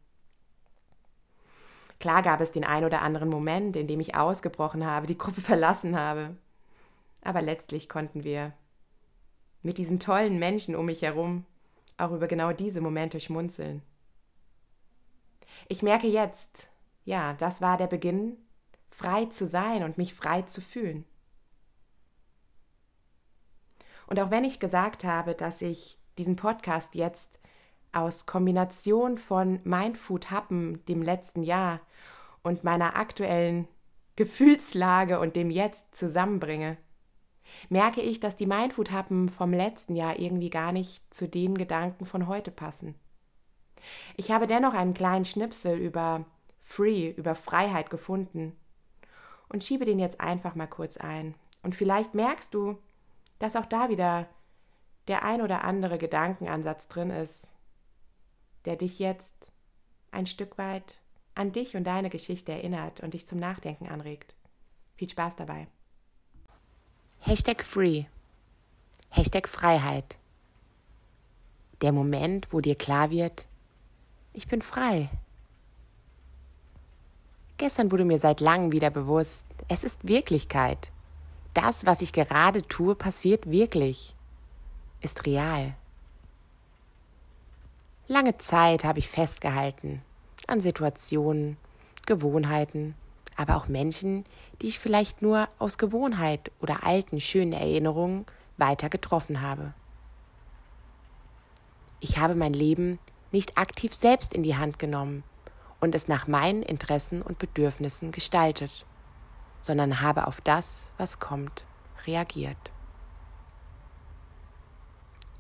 Klar 2.03 2.23
gab 2.23 2.41
es 2.41 2.51
den 2.51 2.65
ein 2.65 2.85
oder 2.85 3.01
anderen 3.01 3.29
Moment, 3.29 3.77
in 3.77 3.87
dem 3.87 4.01
ich 4.01 4.17
ausgebrochen 4.17 4.85
habe, 4.85 5.07
die 5.07 5.17
Gruppe 5.17 5.41
verlassen 5.41 5.97
habe. 5.97 6.37
Aber 7.21 7.41
letztlich 7.41 7.89
konnten 7.89 8.25
wir 8.25 8.55
mit 9.63 9.79
diesen 9.79 10.01
tollen 10.01 10.41
Menschen 10.41 10.75
um 10.75 10.87
mich 10.87 11.03
herum 11.03 11.47
auch 11.99 12.11
über 12.11 12.27
genau 12.27 12.53
diese 12.53 12.81
Momente 12.81 13.21
schmunzeln. 13.21 13.83
Ich 15.69 15.85
merke 15.85 16.09
jetzt, 16.09 16.67
ja, 17.05 17.35
das 17.35 17.61
war 17.61 17.77
der 17.79 17.87
Beginn 17.87 18.37
frei 18.91 19.27
zu 19.27 19.47
sein 19.47 19.85
und 19.85 19.97
mich 19.97 20.13
frei 20.13 20.43
zu 20.43 20.61
fühlen. 20.61 21.05
Und 24.09 24.19
auch 24.19 24.33
wenn 24.33 24.43
ich 24.43 24.59
gesagt 24.59 25.05
habe, 25.05 25.37
dass 25.37 25.63
ich 25.63 25.99
diesen 26.19 26.35
Podcast 26.35 26.97
jetzt 26.97 27.29
aus 27.93 28.27
Kombination 28.27 29.19
von 29.19 29.61
Mindfood 29.63 30.33
Happen 30.33 30.85
dem 30.87 31.01
letzten 31.01 31.45
Jahr 31.45 31.79
und 32.43 32.65
meiner 32.65 32.97
aktuellen 32.97 33.69
Gefühlslage 34.17 35.21
und 35.21 35.37
dem 35.37 35.51
Jetzt 35.51 35.95
zusammenbringe, 35.95 36.77
merke 37.69 38.01
ich, 38.01 38.21
dass 38.21 38.37
die 38.37 38.47
Mindfood 38.47 38.91
Happen 38.91 39.29
vom 39.29 39.53
letzten 39.53 39.97
Jahr 39.97 40.19
irgendwie 40.19 40.51
gar 40.51 40.73
nicht 40.73 41.03
zu 41.15 41.29
den 41.29 41.57
Gedanken 41.57 42.07
von 42.07 42.27
heute 42.27 42.51
passen. 42.51 42.95
Ich 44.17 44.31
habe 44.31 44.47
dennoch 44.47 44.75
einen 44.75 44.95
kleinen 44.95 45.25
Schnipsel 45.25 45.77
über 45.79 46.25
Free, 46.63 47.11
über 47.11 47.35
Freiheit 47.35 47.91
gefunden 47.91 48.57
und 49.49 49.65
schiebe 49.65 49.85
den 49.85 49.99
jetzt 49.99 50.21
einfach 50.21 50.55
mal 50.55 50.67
kurz 50.67 50.97
ein. 50.97 51.35
Und 51.63 51.75
vielleicht 51.75 52.15
merkst 52.15 52.55
du, 52.55 52.79
dass 53.39 53.57
auch 53.57 53.67
da 53.67 53.89
wieder 53.89 54.29
der 55.09 55.25
ein 55.25 55.43
oder 55.43 55.65
andere 55.65 55.99
Gedankenansatz 55.99 56.89
drin 56.89 57.11
ist, 57.11 57.49
der 58.65 58.77
dich 58.77 58.99
jetzt 58.99 59.35
ein 60.13 60.27
Stück 60.27 60.59
weit 60.59 60.95
an 61.35 61.53
dich 61.53 61.77
und 61.77 61.85
deine 61.85 62.11
Geschichte 62.11 62.53
erinnert 62.53 63.01
und 63.01 63.15
dich 63.15 63.27
zum 63.27 63.39
Nachdenken 63.39 63.89
anregt. 63.89 64.35
Viel 64.97 65.09
Spaß 65.09 65.37
dabei. 65.37 65.67
Hashtag 67.21 67.63
Free. 67.63 68.05
Hashtag 69.11 69.49
Freiheit. 69.49 70.19
Der 71.81 71.93
Moment, 71.93 72.53
wo 72.53 72.61
dir 72.61 72.75
klar 72.75 73.11
wird, 73.11 73.47
ich 74.33 74.47
bin 74.47 74.63
frei. 74.63 75.09
Gestern 77.59 77.91
wurde 77.91 78.05
mir 78.05 78.19
seit 78.19 78.41
langem 78.41 78.73
wieder 78.73 78.91
bewusst, 78.91 79.45
es 79.69 79.85
ist 79.85 80.07
Wirklichkeit. 80.07 80.91
Das, 81.55 81.87
was 81.87 82.01
ich 82.01 82.13
gerade 82.13 82.67
tue, 82.67 82.95
passiert 82.95 83.51
wirklich, 83.51 84.15
ist 85.01 85.27
real. 85.27 85.75
Lange 88.09 88.39
Zeit 88.39 88.85
habe 88.85 88.99
ich 88.99 89.09
festgehalten 89.09 90.03
an 90.49 90.61
Situationen, 90.61 91.57
Gewohnheiten, 92.07 92.95
aber 93.37 93.57
auch 93.57 93.69
Menschen, 93.69 94.25
die 94.61 94.69
ich 94.69 94.79
vielleicht 94.79 95.23
nur 95.23 95.49
aus 95.59 95.79
Gewohnheit 95.79 96.51
oder 96.61 96.85
alten 96.85 97.21
schönen 97.21 97.53
Erinnerungen 97.53 98.27
weiter 98.57 98.89
getroffen 98.89 99.41
habe. 99.41 99.73
Ich 102.01 102.19
habe 102.19 102.35
mein 102.35 102.53
Leben 102.53 102.99
nicht 103.31 103.57
aktiv 103.57 103.95
selbst 103.95 104.35
in 104.35 104.43
die 104.43 104.57
Hand 104.57 104.79
genommen, 104.79 105.23
und 105.83 105.97
es 105.97 106.07
nach 106.07 106.29
meinen 106.29 106.63
Interessen 106.63 107.23
und 107.23 107.39
Bedürfnissen 107.39 108.13
gestaltet, 108.13 108.87
sondern 109.63 110.01
habe 110.01 110.29
auf 110.29 110.41
das, 110.41 110.93
was 110.97 111.19
kommt, 111.19 111.65
reagiert. 112.07 112.57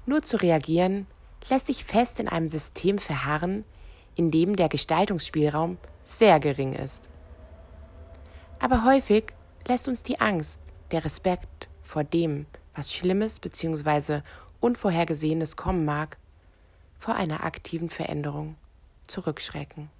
Nur 0.04 0.22
zu 0.22 0.36
reagieren 0.36 1.06
lässt 1.48 1.66
sich 1.68 1.84
fest 1.84 2.18
in 2.18 2.26
einem 2.26 2.50
System 2.50 2.98
verharren, 2.98 3.64
in 4.14 4.30
dem 4.30 4.56
der 4.56 4.68
Gestaltungsspielraum 4.68 5.78
sehr 6.04 6.40
gering 6.40 6.72
ist. 6.72 7.08
Aber 8.58 8.84
häufig 8.84 9.32
lässt 9.66 9.88
uns 9.88 10.02
die 10.02 10.20
Angst, 10.20 10.60
der 10.90 11.04
Respekt 11.04 11.68
vor 11.82 12.04
dem, 12.04 12.46
was 12.74 12.92
Schlimmes 12.92 13.40
bzw. 13.40 14.22
Unvorhergesehenes 14.60 15.56
kommen 15.56 15.84
mag, 15.84 16.18
vor 16.98 17.14
einer 17.16 17.44
aktiven 17.44 17.90
Veränderung 17.90 18.56
zurückschrecken. 19.08 19.90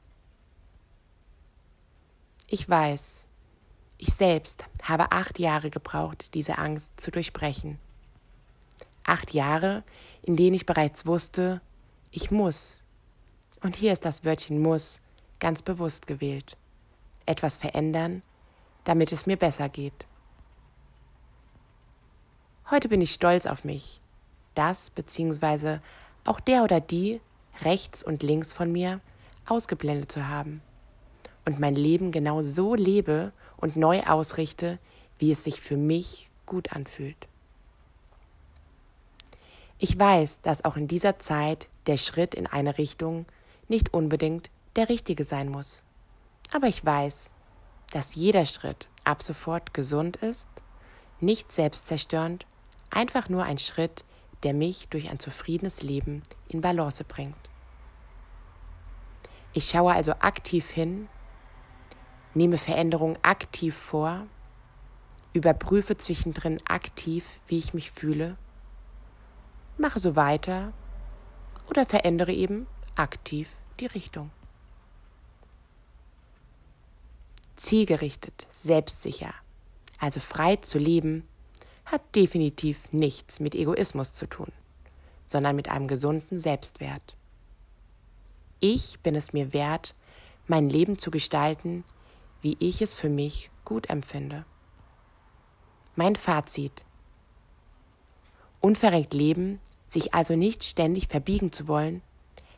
Ich 2.47 2.69
weiß, 2.69 3.27
ich 3.99 4.15
selbst 4.15 4.67
habe 4.83 5.11
acht 5.13 5.39
Jahre 5.39 5.71
gebraucht, 5.71 6.35
diese 6.35 6.59
Angst 6.59 6.93
zu 7.01 7.11
durchbrechen. 7.11 7.79
Acht 9.05 9.33
Jahre, 9.33 9.83
in 10.23 10.37
denen 10.37 10.55
ich 10.55 10.67
bereits 10.67 11.07
wusste, 11.07 11.61
ich 12.11 12.31
muss. 12.31 12.82
Und 13.63 13.77
hier 13.77 13.93
ist 13.93 14.05
das 14.05 14.25
Wörtchen 14.25 14.61
muss 14.61 15.01
ganz 15.39 15.63
bewusst 15.63 16.07
gewählt. 16.07 16.57
Etwas 17.27 17.57
verändern, 17.57 18.23
damit 18.85 19.13
es 19.13 19.27
mir 19.27 19.37
besser 19.37 19.69
geht. 19.69 20.07
Heute 22.71 22.89
bin 22.89 23.01
ich 23.01 23.13
stolz 23.13 23.47
auf 23.47 23.65
mich, 23.65 24.01
das 24.55 24.91
bzw. 24.91 25.79
auch 26.25 26.41
der 26.41 26.65
oder 26.65 26.81
die 26.81 27.21
rechts 27.61 28.03
und 28.03 28.23
links 28.23 28.53
von 28.53 28.73
mir 28.73 29.01
ausgeblendet 29.47 30.11
zu 30.11 30.29
haben 30.29 30.63
und 31.45 31.61
mein 31.61 31.75
Leben 31.75 32.13
genau 32.13 32.43
so 32.43 32.75
lebe 32.75 33.33
und 33.57 33.77
neu 33.77 34.03
ausrichte, 34.05 34.79
wie 35.19 35.33
es 35.33 35.45
sich 35.45 35.61
für 35.61 35.77
mich 35.77 36.29
gut 36.47 36.73
anfühlt. 36.73 37.29
Ich 39.79 39.99
weiß, 39.99 40.41
dass 40.43 40.65
auch 40.65 40.77
in 40.77 40.89
dieser 40.89 41.19
Zeit 41.19 41.69
der 41.87 41.97
Schritt 41.97 42.35
in 42.35 42.47
eine 42.47 42.79
Richtung 42.79 43.27
nicht 43.73 43.95
unbedingt 43.95 44.51
der 44.77 44.91
richtige 44.91 45.25
sein 45.25 45.49
muss. 45.49 45.83
Aber 46.53 46.67
ich 46.67 46.85
weiß, 46.85 47.33
dass 47.91 48.15
jeder 48.15 48.45
Schritt 48.45 48.89
ab 49.03 49.23
sofort 49.23 49.73
gesund 49.73 50.17
ist, 50.17 50.47
nicht 51.21 51.51
selbstzerstörend, 51.51 52.47
einfach 52.91 53.31
nur 53.31 53.45
ein 53.45 53.57
Schritt, 53.57 54.05
der 54.43 54.53
mich 54.53 54.89
durch 54.89 55.09
ein 55.09 55.19
zufriedenes 55.19 55.83
Leben 55.83 56.23
in 56.49 56.61
Balance 56.61 57.03
bringt. 57.05 57.35
Ich 59.55 59.71
schaue 59.71 59.95
also 59.95 60.13
aktiv 60.21 60.71
hin, 60.71 61.09
nehme 62.35 62.59
Veränderungen 62.59 63.19
aktiv 63.23 63.75
vor, 63.75 64.27
überprüfe 65.33 65.97
zwischendrin 65.97 66.59
aktiv, 66.69 67.27
wie 67.47 67.59
ich 67.59 67.73
mich 67.73 67.91
fühle, 67.91 68.37
mache 69.79 69.99
so 69.99 70.15
weiter 70.15 70.75
oder 71.71 71.87
verändere 71.87 72.33
eben 72.33 72.67
aktiv 72.97 73.49
die 73.81 73.87
Richtung. 73.87 74.31
Zielgerichtet, 77.57 78.47
selbstsicher, 78.51 79.35
also 79.99 80.21
frei 80.21 80.57
zu 80.57 80.79
leben, 80.79 81.27
hat 81.85 82.03
definitiv 82.15 82.93
nichts 82.93 83.41
mit 83.41 83.55
Egoismus 83.55 84.15
zu 84.15 84.27
tun, 84.27 84.51
sondern 85.27 85.57
mit 85.57 85.69
einem 85.69 85.89
gesunden 85.89 86.39
Selbstwert. 86.39 87.17
Ich 88.61 89.01
bin 89.01 89.15
es 89.15 89.33
mir 89.33 89.53
wert, 89.53 89.95
mein 90.47 90.69
Leben 90.69 90.99
zu 90.99 91.11
gestalten, 91.11 91.85
wie 92.41 92.57
ich 92.59 92.83
es 92.83 92.95
für 92.95 93.09
mich 93.09 93.51
gut 93.65 93.91
empfinde. 93.91 94.45
Mein 95.95 96.17
Fazit. 96.17 96.85
Unverreckt 98.61 99.15
leben, 99.15 99.61
sich 99.89 100.15
also 100.15 100.37
nicht 100.37 100.65
ständig 100.65 101.09
verbiegen 101.09 101.53
zu 101.53 101.69
wollen, 101.69 102.03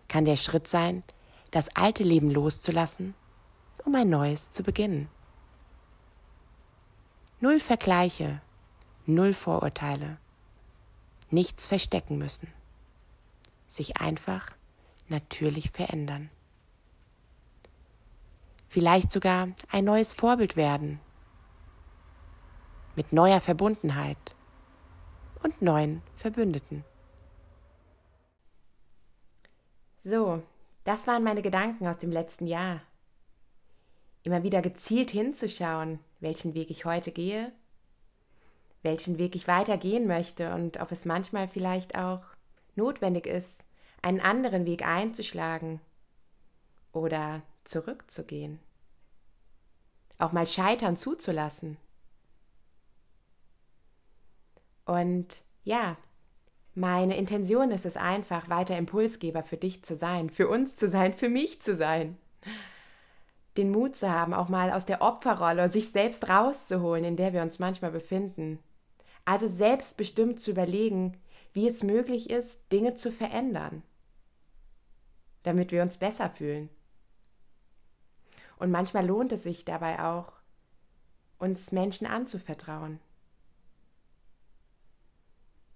kann 0.08 0.24
der 0.24 0.36
Schritt 0.36 0.68
sein, 0.68 1.02
das 1.50 1.74
alte 1.76 2.02
Leben 2.02 2.30
loszulassen, 2.30 3.14
um 3.84 3.94
ein 3.94 4.08
neues 4.08 4.50
zu 4.50 4.62
beginnen. 4.62 5.08
Null 7.40 7.60
Vergleiche, 7.60 8.40
null 9.06 9.34
Vorurteile, 9.34 10.16
nichts 11.30 11.66
verstecken 11.66 12.18
müssen, 12.18 12.48
sich 13.68 13.98
einfach 13.98 14.50
natürlich 15.08 15.70
verändern. 15.70 16.30
Vielleicht 18.68 19.12
sogar 19.12 19.48
ein 19.70 19.84
neues 19.84 20.14
Vorbild 20.14 20.56
werden, 20.56 21.00
mit 22.96 23.12
neuer 23.12 23.40
Verbundenheit 23.40 24.34
und 25.42 25.60
neuen 25.62 26.02
Verbündeten. 26.16 26.84
So, 30.04 30.42
das 30.84 31.06
waren 31.06 31.24
meine 31.24 31.40
Gedanken 31.40 31.86
aus 31.86 31.96
dem 31.96 32.12
letzten 32.12 32.46
Jahr. 32.46 32.82
Immer 34.22 34.42
wieder 34.42 34.60
gezielt 34.60 35.10
hinzuschauen, 35.10 35.98
welchen 36.20 36.52
Weg 36.52 36.70
ich 36.70 36.84
heute 36.84 37.10
gehe, 37.10 37.52
welchen 38.82 39.16
Weg 39.16 39.34
ich 39.34 39.48
weitergehen 39.48 40.06
möchte 40.06 40.54
und 40.54 40.78
ob 40.78 40.92
es 40.92 41.06
manchmal 41.06 41.48
vielleicht 41.48 41.96
auch 41.96 42.22
notwendig 42.76 43.26
ist, 43.26 43.64
einen 44.02 44.20
anderen 44.20 44.66
Weg 44.66 44.86
einzuschlagen 44.86 45.80
oder 46.92 47.40
zurückzugehen. 47.64 48.60
Auch 50.18 50.32
mal 50.32 50.46
Scheitern 50.46 50.98
zuzulassen. 50.98 51.78
Und 54.84 55.42
ja, 55.64 55.96
meine 56.74 57.16
Intention 57.16 57.70
ist 57.70 57.86
es 57.86 57.96
einfach, 57.96 58.48
weiter 58.48 58.76
Impulsgeber 58.76 59.42
für 59.42 59.56
dich 59.56 59.84
zu 59.84 59.96
sein, 59.96 60.30
für 60.30 60.48
uns 60.48 60.76
zu 60.76 60.88
sein, 60.88 61.14
für 61.14 61.28
mich 61.28 61.62
zu 61.62 61.76
sein 61.76 62.16
den 63.56 63.70
Mut 63.70 63.96
zu 63.96 64.10
haben, 64.10 64.34
auch 64.34 64.48
mal 64.48 64.72
aus 64.72 64.86
der 64.86 65.00
Opferrolle 65.00 65.68
sich 65.68 65.90
selbst 65.90 66.28
rauszuholen, 66.28 67.04
in 67.04 67.16
der 67.16 67.32
wir 67.32 67.42
uns 67.42 67.58
manchmal 67.58 67.90
befinden. 67.90 68.58
Also 69.24 69.48
selbstbestimmt 69.48 70.40
zu 70.40 70.50
überlegen, 70.50 71.16
wie 71.52 71.68
es 71.68 71.82
möglich 71.82 72.30
ist, 72.30 72.60
Dinge 72.72 72.94
zu 72.94 73.12
verändern, 73.12 73.82
damit 75.44 75.70
wir 75.70 75.82
uns 75.82 75.98
besser 75.98 76.30
fühlen. 76.30 76.68
Und 78.58 78.70
manchmal 78.70 79.06
lohnt 79.06 79.32
es 79.32 79.44
sich 79.44 79.64
dabei 79.64 80.02
auch, 80.02 80.32
uns 81.38 81.72
Menschen 81.72 82.06
anzuvertrauen. 82.06 82.98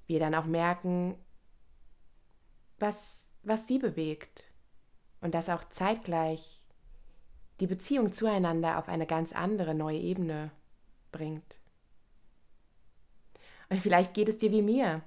Wir 0.09 0.19
dann 0.19 0.35
auch 0.35 0.47
merken, 0.47 1.15
was, 2.81 3.29
was 3.45 3.69
sie 3.69 3.79
bewegt 3.79 4.45
und 5.21 5.35
das 5.35 5.49
auch 5.49 5.63
zeitgleich 5.69 6.61
die 7.61 7.67
Beziehung 7.67 8.13
zueinander 8.13 8.79
auf 8.79 8.89
eine 8.89 9.07
ganz 9.07 9.33
andere 9.33 9.75
neue 9.75 9.99
Ebene 9.99 10.51
bringt. 11.13 11.59
Und 13.69 13.81
vielleicht 13.83 14.15
geht 14.15 14.29
es 14.29 14.39
dir 14.39 14.51
wie 14.51 14.63
mir. 14.63 15.03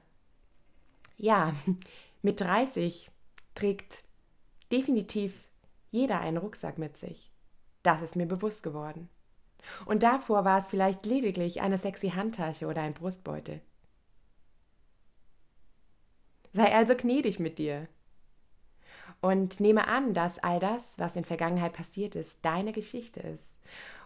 Ja, 1.17 1.55
mit 2.21 2.39
30 2.39 3.09
trägt 3.55 4.03
definitiv 4.71 5.33
jeder 5.91 6.21
einen 6.21 6.37
Rucksack 6.37 6.77
mit 6.77 6.97
sich. 6.97 7.31
Das 7.83 8.01
ist 8.01 8.15
mir 8.15 8.27
bewusst 8.27 8.63
geworden. 8.63 9.09
Und 9.85 10.03
davor 10.03 10.45
war 10.45 10.59
es 10.59 10.67
vielleicht 10.67 11.05
lediglich 11.05 11.61
eine 11.61 11.77
sexy 11.77 12.09
Handtasche 12.09 12.67
oder 12.67 12.81
ein 12.81 12.93
Brustbeutel. 12.93 13.61
Sei 16.53 16.73
also 16.75 16.95
gnädig 16.95 17.39
mit 17.39 17.57
dir 17.57 17.87
und 19.21 19.59
nehme 19.59 19.87
an, 19.87 20.13
dass 20.13 20.39
all 20.39 20.59
das, 20.59 20.99
was 20.99 21.15
in 21.15 21.25
Vergangenheit 21.25 21.73
passiert 21.73 22.15
ist, 22.15 22.37
deine 22.41 22.73
Geschichte 22.73 23.21
ist 23.21 23.55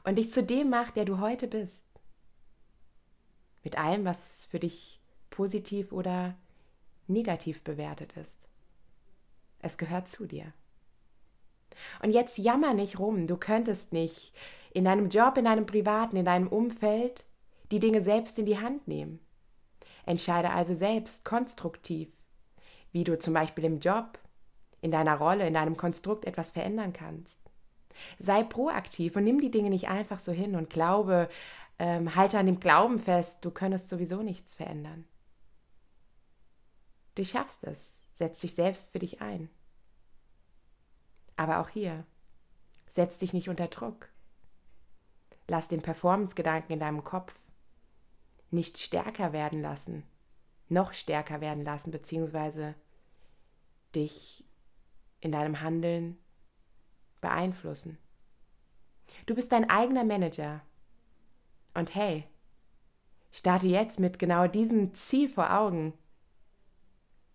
und 0.04 0.18
dich 0.18 0.32
zu 0.32 0.44
dem 0.44 0.70
macht, 0.70 0.96
der 0.96 1.06
du 1.06 1.20
heute 1.20 1.48
bist. 1.48 1.84
Mit 3.64 3.78
allem, 3.78 4.06
was 4.06 4.46
für 4.46 4.60
dich 4.60 5.00
positiv 5.30 5.92
oder 5.92 6.36
negativ 7.08 7.64
bewertet 7.64 8.16
ist. 8.18 8.38
Es 9.60 9.78
gehört 9.78 10.08
zu 10.08 10.28
dir. 10.28 10.54
Und 12.02 12.12
jetzt 12.12 12.38
jammer 12.38 12.74
nicht 12.74 13.00
rum, 13.00 13.28
du 13.28 13.38
könntest 13.38 13.92
nicht 13.92 14.34
in 14.72 14.86
deinem 14.86 15.10
Job, 15.10 15.38
in 15.38 15.46
deinem 15.46 15.66
privaten, 15.66 16.16
in 16.16 16.26
deinem 16.26 16.48
Umfeld 16.48 17.26
die 17.72 17.80
Dinge 17.80 18.02
selbst 18.02 18.38
in 18.38 18.46
die 18.46 18.60
Hand 18.60 18.88
nehmen. 18.88 19.20
Entscheide 20.06 20.52
also 20.52 20.76
selbst 20.76 21.26
konstruktiv, 21.26 22.10
wie 22.96 23.04
du 23.04 23.20
zum 23.20 23.34
Beispiel 23.34 23.66
im 23.66 23.82
Job 23.82 24.18
in 24.80 24.90
deiner 24.90 25.18
Rolle, 25.18 25.46
in 25.46 25.54
deinem 25.54 25.76
Konstrukt 25.76 26.24
etwas 26.24 26.52
verändern 26.52 26.94
kannst. 26.94 27.38
Sei 28.20 28.42
proaktiv 28.42 29.18
und 29.18 29.26
nimm 29.26 29.42
die 29.42 29.52
Dinge 29.52 29.70
nicht 29.70 29.90
einfach 29.90 30.22
so 30.22 30.32
hin 30.32 30.56
und 30.56 30.70
glaube, 30.70 31.28
ähm, 31.78 32.16
halte 32.16 32.40
an 32.40 32.46
dem 32.46 32.62
Glauben 32.62 33.00
fest, 33.00 33.40
du 33.42 33.52
könntest 33.52 33.90
sowieso 33.90 34.24
nichts 34.24 34.56
verändern. 34.56 35.04
Du 37.16 37.26
schaffst 37.26 37.66
es, 37.66 38.00
setz 38.14 38.40
dich 38.40 38.54
selbst 38.54 38.94
für 38.94 39.00
dich 39.00 39.20
ein. 39.20 39.50
Aber 41.36 41.60
auch 41.60 41.68
hier, 41.68 42.06
setz 42.94 43.18
dich 43.18 43.34
nicht 43.34 43.50
unter 43.50 43.68
Druck. 43.68 44.08
Lass 45.50 45.68
den 45.68 45.82
Performance-Gedanken 45.82 46.72
in 46.72 46.80
deinem 46.80 47.04
Kopf 47.04 47.34
nicht 48.52 48.78
stärker 48.78 49.34
werden 49.34 49.62
lassen, 49.62 50.04
noch 50.70 50.94
stärker 50.94 51.42
werden 51.42 51.66
lassen, 51.66 51.92
beziehungsweise 51.92 52.74
dich 53.96 54.46
in 55.22 55.32
deinem 55.32 55.62
Handeln 55.62 56.18
beeinflussen. 57.22 57.98
Du 59.26 59.36
bist 59.36 59.52
dein 59.52 59.70
eigener 59.70 60.04
Manager. 60.04 60.62
Und 61.74 61.96
hey, 61.96 62.26
starte 63.32 63.68
jetzt 63.68 64.00
mit 64.00 64.20
genau 64.20 64.48
diesem 64.48 64.94
Ziel 64.94 65.30
vor 65.30 65.58
Augen, 65.58 65.94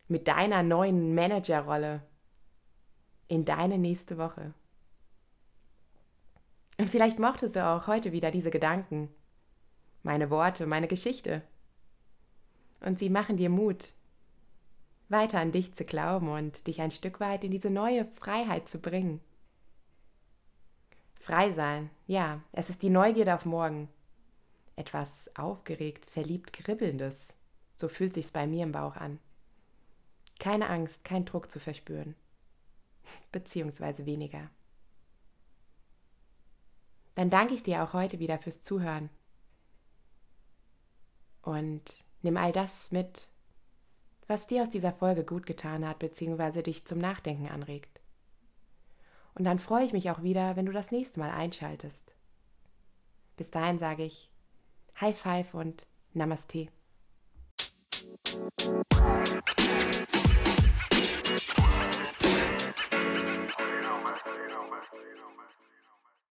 mit 0.08 0.28
deiner 0.28 0.62
neuen 0.62 1.14
Managerrolle 1.14 2.02
in 3.28 3.44
deine 3.44 3.78
nächste 3.78 4.18
Woche. 4.18 4.54
Und 6.78 6.88
vielleicht 6.88 7.18
mochtest 7.18 7.56
du 7.56 7.64
auch 7.64 7.86
heute 7.86 8.10
wieder 8.12 8.30
diese 8.30 8.50
Gedanken, 8.50 9.08
meine 10.02 10.30
Worte, 10.30 10.66
meine 10.66 10.88
Geschichte. 10.88 11.42
Und 12.80 12.98
sie 12.98 13.10
machen 13.10 13.36
dir 13.36 13.50
Mut, 13.50 13.92
weiter 15.10 15.38
an 15.38 15.52
dich 15.52 15.74
zu 15.74 15.84
glauben 15.84 16.28
und 16.28 16.66
dich 16.66 16.80
ein 16.80 16.90
Stück 16.90 17.20
weit 17.20 17.44
in 17.44 17.50
diese 17.50 17.70
neue 17.70 18.06
Freiheit 18.16 18.68
zu 18.68 18.78
bringen. 18.78 19.20
Frei 21.14 21.52
sein, 21.52 21.90
ja, 22.06 22.40
es 22.52 22.70
ist 22.70 22.82
die 22.82 22.90
Neugierde 22.90 23.34
auf 23.34 23.44
morgen. 23.44 23.88
Etwas 24.76 25.30
aufgeregt, 25.36 26.06
verliebt, 26.10 26.52
kribbelndes. 26.52 27.34
So 27.76 27.88
fühlt 27.88 28.14
sich's 28.14 28.30
bei 28.30 28.46
mir 28.46 28.62
im 28.62 28.72
Bauch 28.72 28.96
an. 28.96 29.18
Keine 30.38 30.68
Angst, 30.68 31.04
kein 31.04 31.26
Druck 31.26 31.50
zu 31.50 31.60
verspüren. 31.60 32.14
Beziehungsweise 33.32 34.06
weniger. 34.06 34.48
Dann 37.14 37.28
danke 37.28 37.54
ich 37.54 37.62
dir 37.62 37.82
auch 37.82 37.92
heute 37.92 38.18
wieder 38.18 38.38
fürs 38.38 38.62
Zuhören. 38.62 39.10
Und 41.42 42.04
nimm 42.22 42.36
all 42.36 42.52
das 42.52 42.92
mit, 42.92 43.28
was 44.30 44.46
dir 44.46 44.62
aus 44.62 44.70
dieser 44.70 44.92
Folge 44.92 45.24
gut 45.24 45.44
getan 45.44 45.86
hat 45.86 45.98
bzw. 45.98 46.62
dich 46.62 46.84
zum 46.84 46.98
Nachdenken 46.98 47.48
anregt. 47.48 48.00
Und 49.34 49.42
dann 49.42 49.58
freue 49.58 49.84
ich 49.84 49.92
mich 49.92 50.08
auch 50.08 50.22
wieder, 50.22 50.54
wenn 50.54 50.66
du 50.66 50.72
das 50.72 50.92
nächste 50.92 51.18
Mal 51.18 51.30
einschaltest. 51.30 52.14
Bis 53.36 53.50
dahin 53.50 53.80
sage 53.80 54.04
ich 54.04 54.30
High 55.00 55.18
Five 55.18 55.52
und 55.54 55.84
Namaste. 56.12 56.68